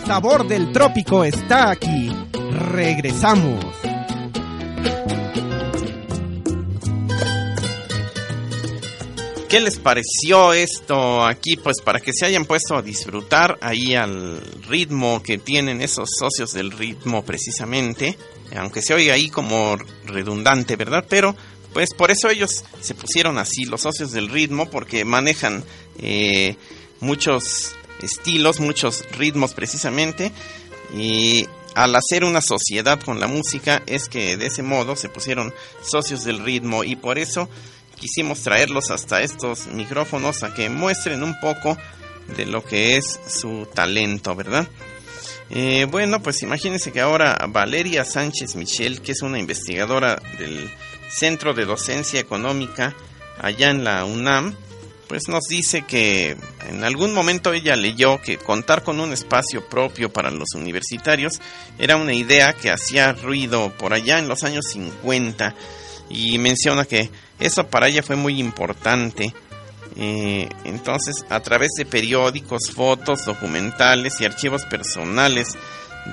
[0.07, 2.09] Del trópico está aquí.
[2.71, 3.61] Regresamos.
[9.49, 11.57] ¿Qué les pareció esto aquí?
[11.57, 16.53] Pues para que se hayan puesto a disfrutar ahí al ritmo que tienen esos socios
[16.53, 18.17] del ritmo precisamente,
[18.55, 21.05] aunque se oiga ahí como redundante, ¿verdad?
[21.09, 21.35] Pero
[21.73, 25.65] pues por eso ellos se pusieron así, los socios del ritmo, porque manejan
[25.99, 26.55] eh,
[27.01, 30.31] muchos estilos, muchos ritmos precisamente.
[30.95, 35.53] Y al hacer una sociedad con la música es que de ese modo se pusieron
[35.81, 37.49] socios del ritmo y por eso
[37.99, 41.77] quisimos traerlos hasta estos micrófonos a que muestren un poco
[42.35, 44.67] de lo que es su talento, ¿verdad?
[45.49, 50.69] Eh, bueno, pues imagínense que ahora Valeria Sánchez Michel, que es una investigadora del
[51.09, 52.95] Centro de Docencia Económica
[53.39, 54.55] allá en la UNAM,
[55.07, 56.37] pues nos dice que
[56.69, 61.39] en algún momento ella leyó que contar con un espacio propio para los universitarios
[61.77, 65.55] era una idea que hacía ruido por allá en los años 50
[66.09, 69.33] y menciona que eso para ella fue muy importante.
[69.95, 75.57] Eh, entonces, a través de periódicos, fotos, documentales y archivos personales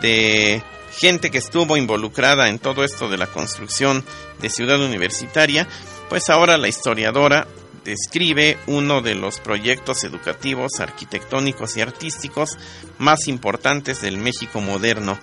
[0.00, 0.62] de
[0.96, 4.04] gente que estuvo involucrada en todo esto de la construcción
[4.40, 5.68] de ciudad universitaria,
[6.08, 7.46] pues ahora la historiadora
[7.84, 12.58] describe uno de los proyectos educativos, arquitectónicos y artísticos
[12.98, 15.18] más importantes del México moderno.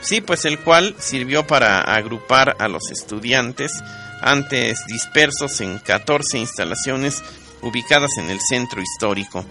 [0.00, 3.72] Sí, pues el cual sirvió para agrupar a los estudiantes
[4.20, 7.22] antes dispersos en 14 instalaciones
[7.62, 9.44] ubicadas en el centro histórico.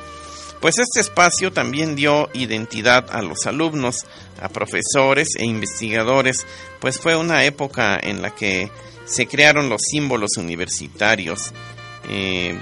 [0.62, 4.05] Pues este espacio también dio identidad a los alumnos,
[4.41, 6.47] a profesores e investigadores,
[6.80, 8.72] pues fue una época en la que
[9.05, 11.53] se crearon los símbolos universitarios.
[12.10, 12.60] Eh,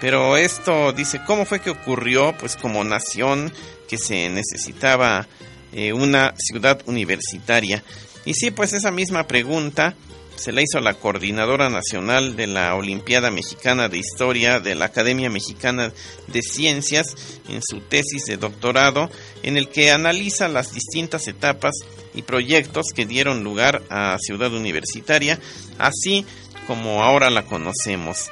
[0.00, 2.36] pero esto dice, ¿cómo fue que ocurrió?
[2.38, 3.52] Pues como nación
[3.88, 5.26] que se necesitaba
[5.72, 7.82] eh, una ciudad universitaria.
[8.24, 9.94] Y sí, pues esa misma pregunta
[10.36, 15.30] se la hizo la coordinadora nacional de la Olimpiada Mexicana de Historia de la Academia
[15.30, 15.92] Mexicana
[16.26, 17.14] de Ciencias
[17.48, 19.10] en su tesis de doctorado,
[19.42, 21.74] en el que analiza las distintas etapas
[22.14, 25.38] y proyectos que dieron lugar a Ciudad Universitaria,
[25.78, 26.26] así
[26.66, 28.30] como ahora la conocemos.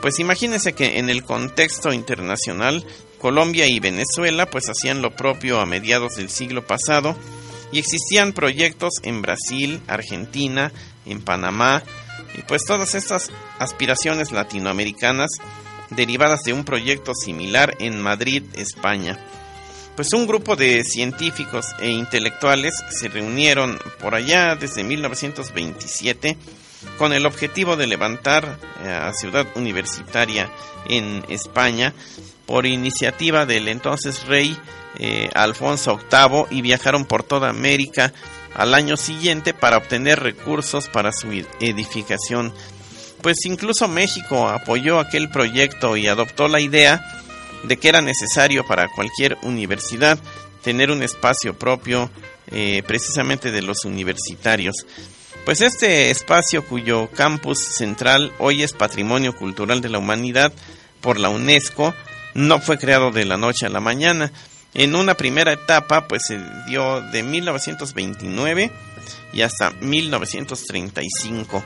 [0.00, 2.86] Pues imagínense que en el contexto internacional,
[3.18, 7.16] Colombia y Venezuela pues hacían lo propio a mediados del siglo pasado
[7.72, 10.72] y existían proyectos en Brasil, Argentina,
[11.04, 11.82] en Panamá,
[12.36, 15.30] y pues todas estas aspiraciones latinoamericanas
[15.90, 19.18] derivadas de un proyecto similar en Madrid, España.
[19.94, 26.36] Pues un grupo de científicos e intelectuales se reunieron por allá desde 1927
[26.98, 30.50] con el objetivo de levantar eh, a Ciudad Universitaria
[30.88, 31.92] en España
[32.46, 34.56] por iniciativa del entonces rey
[34.98, 38.12] eh, Alfonso VIII y viajaron por toda América
[38.54, 41.28] al año siguiente para obtener recursos para su
[41.60, 42.54] edificación.
[43.20, 47.04] Pues incluso México apoyó aquel proyecto y adoptó la idea
[47.64, 50.18] de que era necesario para cualquier universidad
[50.62, 52.10] tener un espacio propio
[52.50, 54.74] eh, precisamente de los universitarios.
[55.46, 60.52] Pues este espacio cuyo campus central hoy es Patrimonio Cultural de la Humanidad
[61.00, 61.94] por la UNESCO
[62.34, 64.32] no fue creado de la noche a la mañana,
[64.74, 68.72] en una primera etapa, pues se dio de 1929
[69.32, 71.64] y hasta 1935.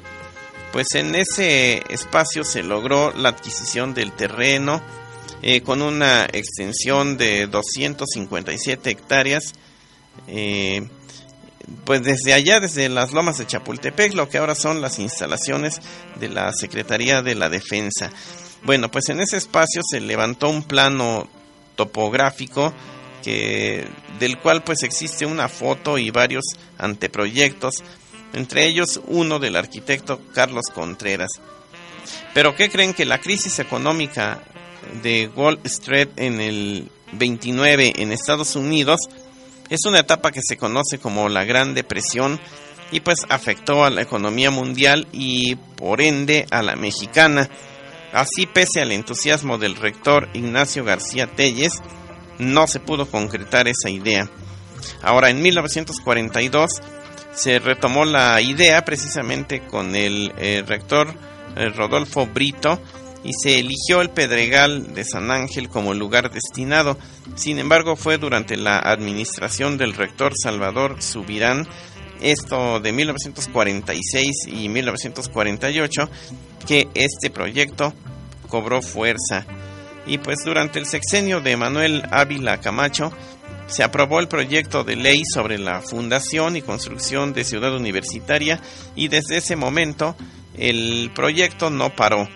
[0.72, 4.82] Pues en ese espacio se logró la adquisición del terreno
[5.40, 9.54] eh, con una extensión de 257 hectáreas.
[10.28, 10.86] Eh,
[11.84, 15.80] pues desde allá, desde las lomas de Chapultepec, lo que ahora son las instalaciones
[16.18, 18.10] de la Secretaría de la Defensa.
[18.62, 21.28] Bueno, pues en ese espacio se levantó un plano
[21.76, 22.74] topográfico
[23.22, 23.86] que
[24.18, 26.44] del cual pues existe una foto y varios
[26.78, 27.82] anteproyectos,
[28.32, 31.30] entre ellos uno del arquitecto Carlos Contreras.
[32.34, 34.42] Pero ¿qué creen que la crisis económica
[35.02, 39.00] de Wall Street en el 29 en Estados Unidos
[39.70, 42.38] es una etapa que se conoce como la Gran Depresión
[42.90, 47.48] y pues afectó a la economía mundial y por ende a la mexicana.
[48.12, 51.80] Así, pese al entusiasmo del rector Ignacio García Telles,
[52.38, 54.28] no se pudo concretar esa idea.
[55.02, 56.68] Ahora, en 1942
[57.32, 61.14] se retomó la idea precisamente con el eh, rector
[61.56, 62.80] eh, Rodolfo Brito
[63.24, 66.98] y se eligió el Pedregal de San Ángel como lugar destinado.
[67.34, 71.68] Sin embargo, fue durante la administración del rector Salvador Subirán,
[72.20, 76.10] esto de 1946 y 1948,
[76.66, 77.94] que este proyecto
[78.48, 79.46] cobró fuerza
[80.06, 83.12] y pues durante el sexenio de Manuel Ávila Camacho
[83.66, 88.60] se aprobó el proyecto de ley sobre la fundación y construcción de Ciudad Universitaria
[88.96, 90.16] y desde ese momento
[90.56, 92.28] el proyecto no paró,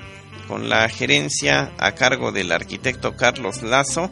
[0.46, 4.10] con la gerencia a cargo del arquitecto Carlos Lazo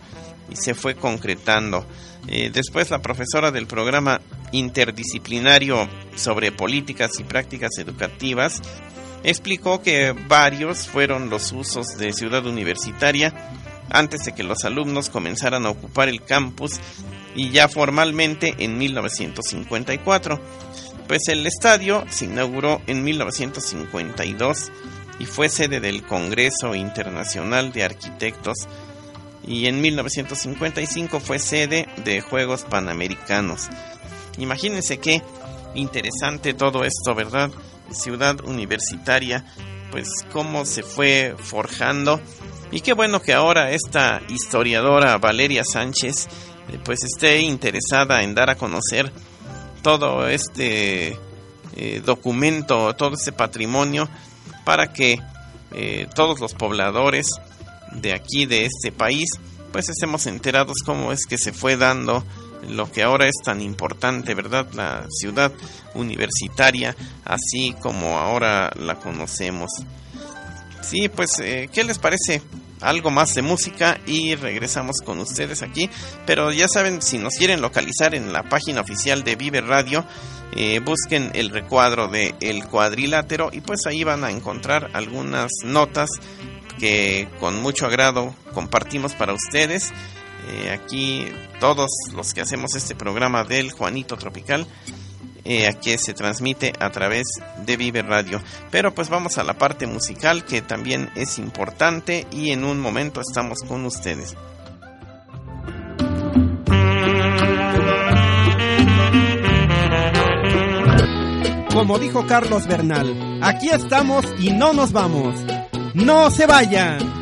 [0.50, 1.86] y se fue concretando.
[2.28, 4.20] Eh, después la profesora del programa
[4.52, 8.62] interdisciplinario sobre políticas y prácticas educativas
[9.24, 13.32] explicó que varios fueron los usos de Ciudad Universitaria
[13.90, 16.80] antes de que los alumnos comenzaran a ocupar el campus
[17.34, 20.40] y ya formalmente en 1954.
[21.08, 24.72] Pues el estadio se inauguró en 1952
[25.18, 28.66] y fue sede del Congreso Internacional de Arquitectos
[29.46, 33.68] y en 1955 fue sede de Juegos Panamericanos.
[34.38, 35.22] Imagínense qué
[35.74, 37.50] interesante todo esto, ¿verdad?
[37.94, 39.44] ciudad universitaria,
[39.90, 42.20] pues cómo se fue forjando.
[42.70, 46.26] Y qué bueno que ahora esta historiadora Valeria Sánchez
[46.68, 49.12] eh, pues esté interesada en dar a conocer
[49.82, 51.18] todo este
[51.76, 54.08] eh, documento, todo este patrimonio,
[54.64, 55.18] para que
[55.72, 57.26] eh, todos los pobladores
[57.92, 59.28] de aquí, de este país,
[59.72, 62.24] pues estemos enterados cómo es que se fue dando
[62.68, 64.66] lo que ahora es tan importante, ¿verdad?
[64.74, 65.52] La ciudad
[65.94, 66.94] universitaria,
[67.24, 69.70] así como ahora la conocemos.
[70.82, 72.42] Sí, pues, eh, ¿qué les parece
[72.82, 75.88] algo más de música y regresamos con ustedes aquí.
[76.26, 80.04] Pero ya saben, si nos quieren localizar en la página oficial de Vive Radio,
[80.54, 86.10] eh, busquen el recuadro de El Cuadrilátero y pues ahí van a encontrar algunas notas
[86.78, 89.92] que con mucho agrado compartimos para ustedes.
[90.48, 91.26] Eh, aquí
[91.60, 94.66] todos los que hacemos este programa del Juanito Tropical
[95.44, 97.24] eh, aquí se transmite a través
[97.64, 98.40] de Vive Radio.
[98.70, 103.20] Pero pues vamos a la parte musical que también es importante y en un momento
[103.20, 104.36] estamos con ustedes.
[111.72, 115.34] Como dijo Carlos Bernal, aquí estamos y no nos vamos.
[115.94, 117.21] ¡No se vayan!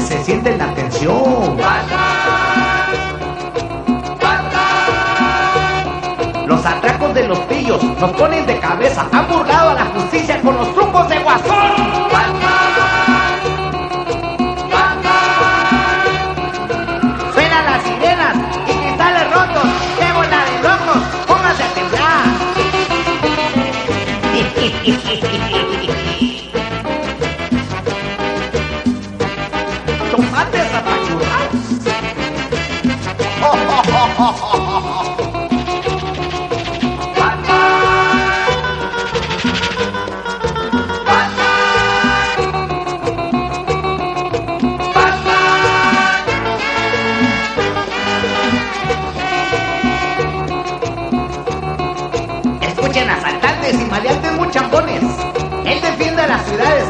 [0.00, 1.56] Se siente la tensión.
[6.46, 9.06] Los atracos de los pillos nos ponen de cabeza.
[9.12, 11.87] Han burlado a la justicia con los trucos de guasón.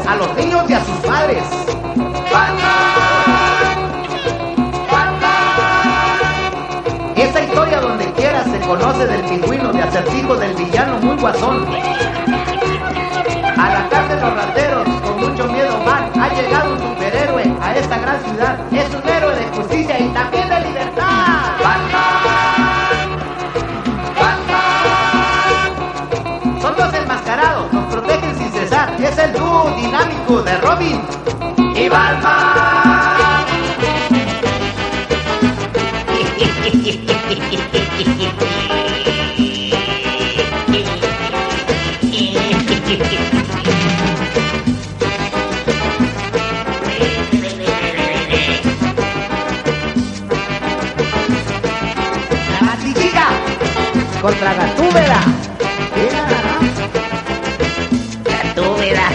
[0.07, 1.58] A los niños y a sus padres.
[8.69, 11.65] Conoce del pingüino de acertijo del villano muy guasón.
[13.57, 17.75] A la casa de los rateros, con mucho miedo van, ha llegado un superhéroe a
[17.75, 18.59] esta gran ciudad.
[18.71, 21.57] Es un héroe de justicia y también de libertad.
[21.63, 23.09] ¡Batman!
[24.21, 25.01] ¡Batman!
[26.61, 28.93] Son dos enmascarados, nos protegen sin cesar.
[29.01, 31.01] Es el dúo dinámico de Robin
[31.73, 32.38] y Batman.
[54.21, 55.21] Contra Gatúbela.
[58.23, 59.09] Gatúbela.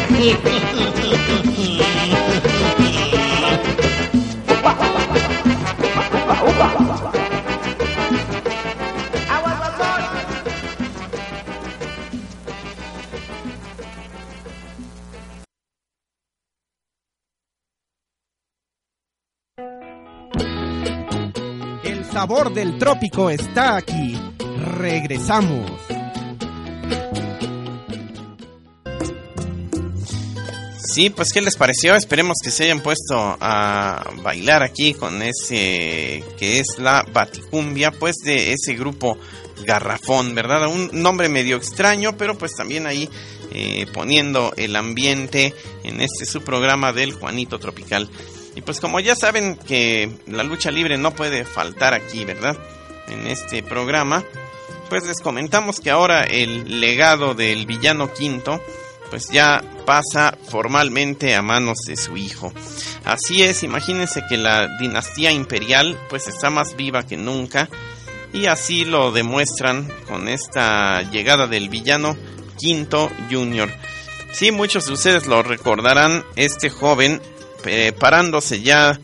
[21.82, 24.23] El sabor del trópico está aquí
[24.74, 25.70] regresamos.
[30.94, 31.96] Sí, pues ¿qué les pareció?
[31.96, 38.14] Esperemos que se hayan puesto a bailar aquí con ese que es la Baticumbia, pues
[38.24, 39.18] de ese grupo
[39.66, 40.68] Garrafón, ¿verdad?
[40.68, 43.10] Un nombre medio extraño, pero pues también ahí
[43.50, 45.52] eh, poniendo el ambiente
[45.82, 48.08] en este su programa del Juanito Tropical.
[48.54, 52.56] Y pues como ya saben que la lucha libre no puede faltar aquí, ¿verdad?
[53.08, 54.24] En este programa
[54.88, 58.60] pues les comentamos que ahora el legado del villano quinto
[59.10, 62.52] pues ya pasa formalmente a manos de su hijo.
[63.04, 67.68] Así es, imagínense que la dinastía imperial pues está más viva que nunca
[68.32, 72.16] y así lo demuestran con esta llegada del villano
[72.58, 73.70] Quinto Junior.
[74.32, 77.22] Sí, muchos de ustedes lo recordarán, este joven
[77.62, 78.98] preparándose ya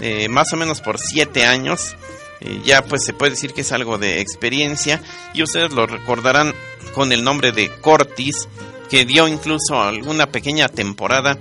[0.00, 1.96] eh, más o menos por siete años
[2.40, 5.00] eh, ya pues se puede decir que es algo de experiencia
[5.34, 6.54] y ustedes lo recordarán
[6.94, 8.48] con el nombre de Cortis,
[8.90, 11.38] que dio incluso alguna pequeña temporada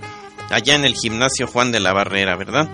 [0.49, 2.69] allá en el gimnasio Juan de la Barrera, ¿verdad?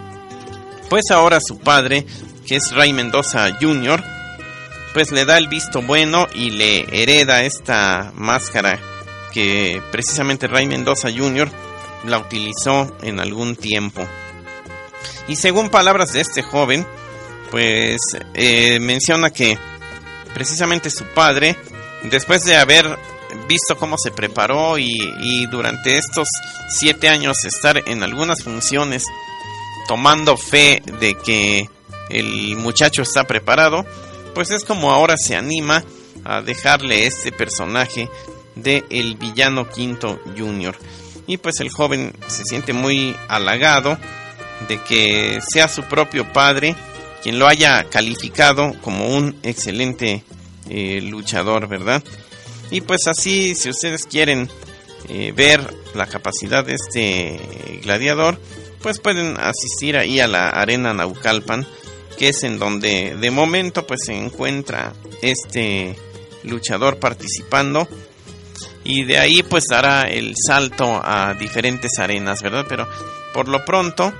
[0.89, 2.05] Pues ahora su padre,
[2.45, 4.03] que es Ray Mendoza Jr.,
[4.93, 8.77] pues le da el visto bueno y le hereda esta máscara
[9.33, 11.49] que precisamente Ray Mendoza Jr.
[12.05, 14.05] la utilizó en algún tiempo.
[15.27, 16.85] Y según palabras de este joven,
[17.51, 17.99] pues
[18.33, 19.57] eh, menciona que
[20.33, 21.57] precisamente su padre,
[22.03, 22.97] después de haber
[23.47, 26.27] visto cómo se preparó y, durante estos
[26.69, 29.03] siete años estar en algunas funciones
[29.87, 31.69] tomando fe de que
[32.09, 33.85] el muchacho está preparado,
[34.33, 35.83] pues es como ahora se anima
[36.23, 38.09] a dejarle este personaje
[38.55, 40.75] de el villano Quinto Junior.
[41.27, 43.97] Y pues el joven se siente muy halagado
[44.67, 46.75] de que sea su propio padre
[47.21, 50.23] quien lo haya calificado como un excelente
[50.69, 52.03] eh, luchador, ¿verdad?
[52.71, 54.49] Y pues así, si ustedes quieren
[55.09, 58.39] eh, ver la capacidad de este gladiador,
[58.81, 61.67] pues pueden asistir ahí a la arena Naucalpan,
[62.17, 65.95] que es en donde de momento pues se encuentra este
[66.43, 67.87] luchador participando
[68.83, 72.65] y de ahí pues dará el salto a diferentes arenas, ¿verdad?
[72.67, 72.87] Pero
[73.33, 74.13] por lo pronto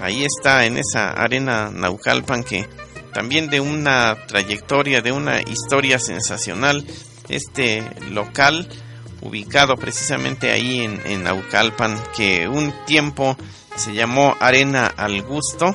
[0.00, 2.68] ahí está en esa arena Naucalpan que
[3.12, 6.84] también de una trayectoria, de una historia sensacional,
[7.28, 8.68] este local
[9.22, 13.36] ubicado precisamente ahí en, en Naucalpan, que un tiempo
[13.76, 15.74] se llamó Arena al Gusto,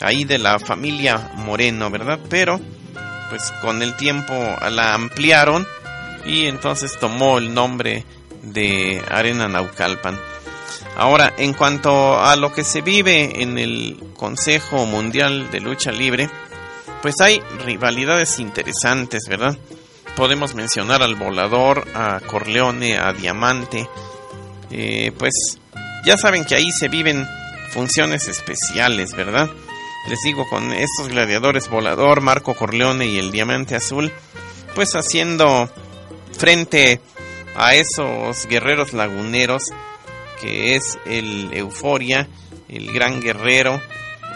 [0.00, 2.20] ahí de la familia Moreno, ¿verdad?
[2.28, 2.60] Pero
[3.30, 4.34] pues con el tiempo
[4.70, 5.66] la ampliaron
[6.26, 8.04] y entonces tomó el nombre
[8.42, 10.18] de Arena Naucalpan.
[11.00, 16.28] Ahora, en cuanto a lo que se vive en el Consejo Mundial de Lucha Libre,
[17.00, 19.56] pues hay rivalidades interesantes, ¿verdad?
[20.14, 23.88] Podemos mencionar al Volador, a Corleone, a Diamante.
[24.70, 25.32] Eh, pues
[26.04, 27.26] ya saben que ahí se viven
[27.70, 29.48] funciones especiales, ¿verdad?
[30.06, 34.12] Les digo, con estos gladiadores Volador, Marco Corleone y el Diamante Azul,
[34.74, 35.70] pues haciendo
[36.36, 37.00] frente
[37.56, 39.62] a esos guerreros laguneros
[40.40, 42.28] que es el Euforia,
[42.68, 43.80] el gran guerrero,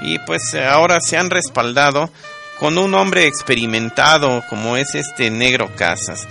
[0.02, 2.10] y pues ahora se han respaldado
[2.58, 6.26] con un hombre experimentado como es este Negro Casas.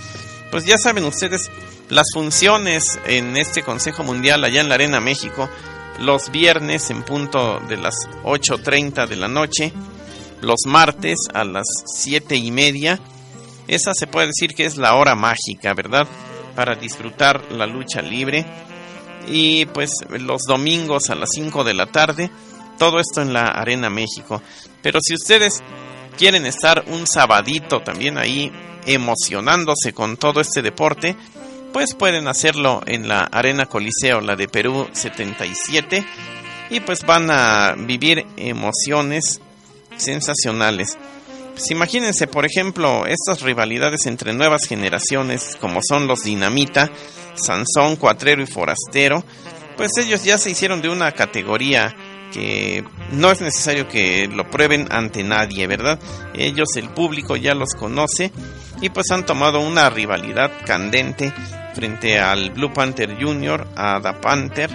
[0.50, 1.50] Pues ya saben ustedes
[1.88, 5.48] las funciones en este Consejo Mundial allá en la Arena México,
[6.00, 7.94] los viernes en punto de las
[8.24, 9.72] 8.30 de la noche,
[10.40, 12.98] los martes a las siete y media.
[13.66, 16.06] Esa se puede decir que es la hora mágica, ¿verdad?
[16.54, 18.46] Para disfrutar la lucha libre
[19.26, 22.30] y pues los domingos a las 5 de la tarde.
[22.78, 24.42] Todo esto en la Arena México.
[24.82, 25.62] Pero si ustedes
[26.18, 28.52] quieren estar un sabadito también ahí
[28.86, 31.16] emocionándose con todo este deporte,
[31.72, 36.04] pues pueden hacerlo en la Arena Coliseo, la de Perú 77,
[36.70, 39.40] y pues van a vivir emociones
[39.96, 40.96] sensacionales.
[41.52, 46.90] Pues imagínense, por ejemplo, estas rivalidades entre nuevas generaciones, como son los Dinamita,
[47.34, 49.24] Sansón, Cuatrero y Forastero,
[49.76, 51.94] pues ellos ya se hicieron de una categoría
[52.32, 56.00] que no es necesario que lo prueben ante nadie, ¿verdad?
[56.34, 58.32] Ellos, el público ya los conoce
[58.80, 61.32] y pues han tomado una rivalidad candente
[61.74, 64.70] frente al Blue Panther Jr., a Da Panther,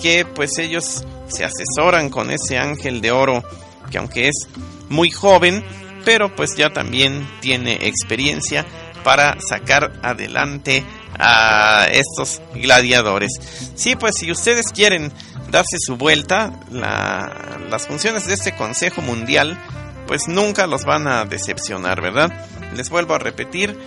[0.00, 3.44] que pues ellos se asesoran con ese ángel de oro
[3.90, 4.48] que aunque es
[4.88, 5.64] muy joven,
[6.04, 8.64] pero pues ya también tiene experiencia
[9.04, 10.84] para sacar adelante
[11.18, 13.32] a estos gladiadores.
[13.74, 15.12] Sí, pues si ustedes quieren
[15.50, 19.58] darse su vuelta, las funciones de este Consejo Mundial,
[20.06, 22.30] pues nunca los van a decepcionar, ¿verdad?
[22.76, 23.78] Les vuelvo a repetir,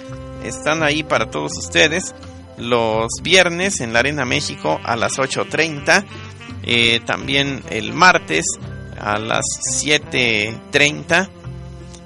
[0.44, 2.14] están ahí para todos ustedes
[2.58, 6.06] los viernes en la Arena México a las 8.30,
[6.64, 8.46] eh, también el martes
[9.00, 9.44] a las
[9.82, 11.30] 7.30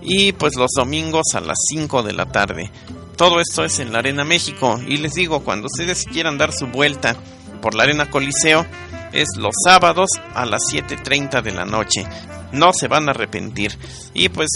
[0.02, 2.72] y pues los domingos a las 5 de la tarde.
[3.18, 6.68] Todo esto es en la Arena México y les digo, cuando ustedes quieran dar su
[6.68, 7.16] vuelta
[7.62, 8.64] por la Arena Coliseo,
[9.12, 12.06] es los sábados a las 7.30 de la noche.
[12.52, 13.76] No se van a arrepentir.
[14.14, 14.50] Y pues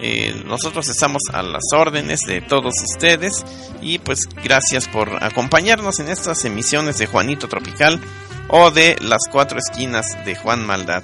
[0.00, 3.44] eh, nosotros estamos a las órdenes de todos ustedes
[3.82, 8.00] y pues gracias por acompañarnos en estas emisiones de Juanito Tropical
[8.48, 11.02] o de las cuatro esquinas de Juan Maldad.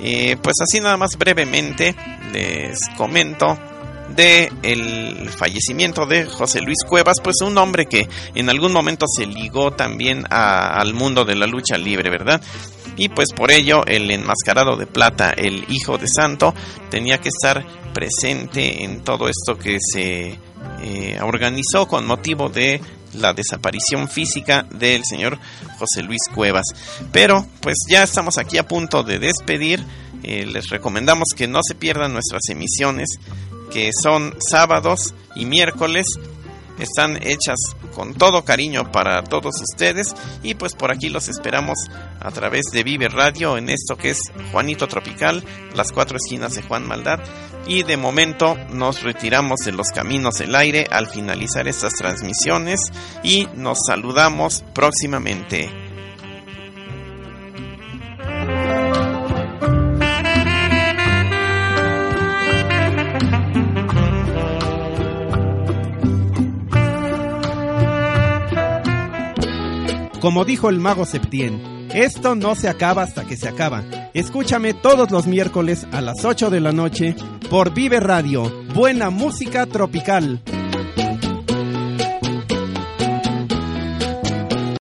[0.00, 1.94] Eh, pues así nada más brevemente
[2.32, 3.58] les comento
[4.14, 9.26] de el fallecimiento de José Luis Cuevas, pues un hombre que en algún momento se
[9.26, 12.40] ligó también al mundo de la lucha libre, ¿verdad?
[12.96, 16.54] Y pues por ello el enmascarado de plata, el hijo de santo,
[16.90, 20.38] tenía que estar presente en todo esto que se
[20.82, 22.80] eh, organizó con motivo de
[23.14, 25.38] la desaparición física del señor
[25.78, 26.66] José Luis Cuevas.
[27.12, 29.84] Pero pues ya estamos aquí a punto de despedir.
[30.22, 33.08] Eh, les recomendamos que no se pierdan nuestras emisiones
[33.70, 36.06] que son sábados y miércoles
[36.78, 37.58] están hechas
[37.94, 41.78] con todo cariño para todos ustedes y pues por aquí los esperamos
[42.20, 44.20] a través de Vive Radio en esto que es
[44.52, 45.42] Juanito Tropical,
[45.74, 47.20] las cuatro esquinas de Juan Maldad
[47.66, 52.80] y de momento nos retiramos de los caminos del aire al finalizar estas transmisiones
[53.22, 55.87] y nos saludamos próximamente.
[70.20, 71.60] Como dijo el mago Septién,
[71.94, 73.84] esto no se acaba hasta que se acaba.
[74.14, 77.14] Escúchame todos los miércoles a las 8 de la noche
[77.48, 80.42] por Vive Radio, buena música tropical.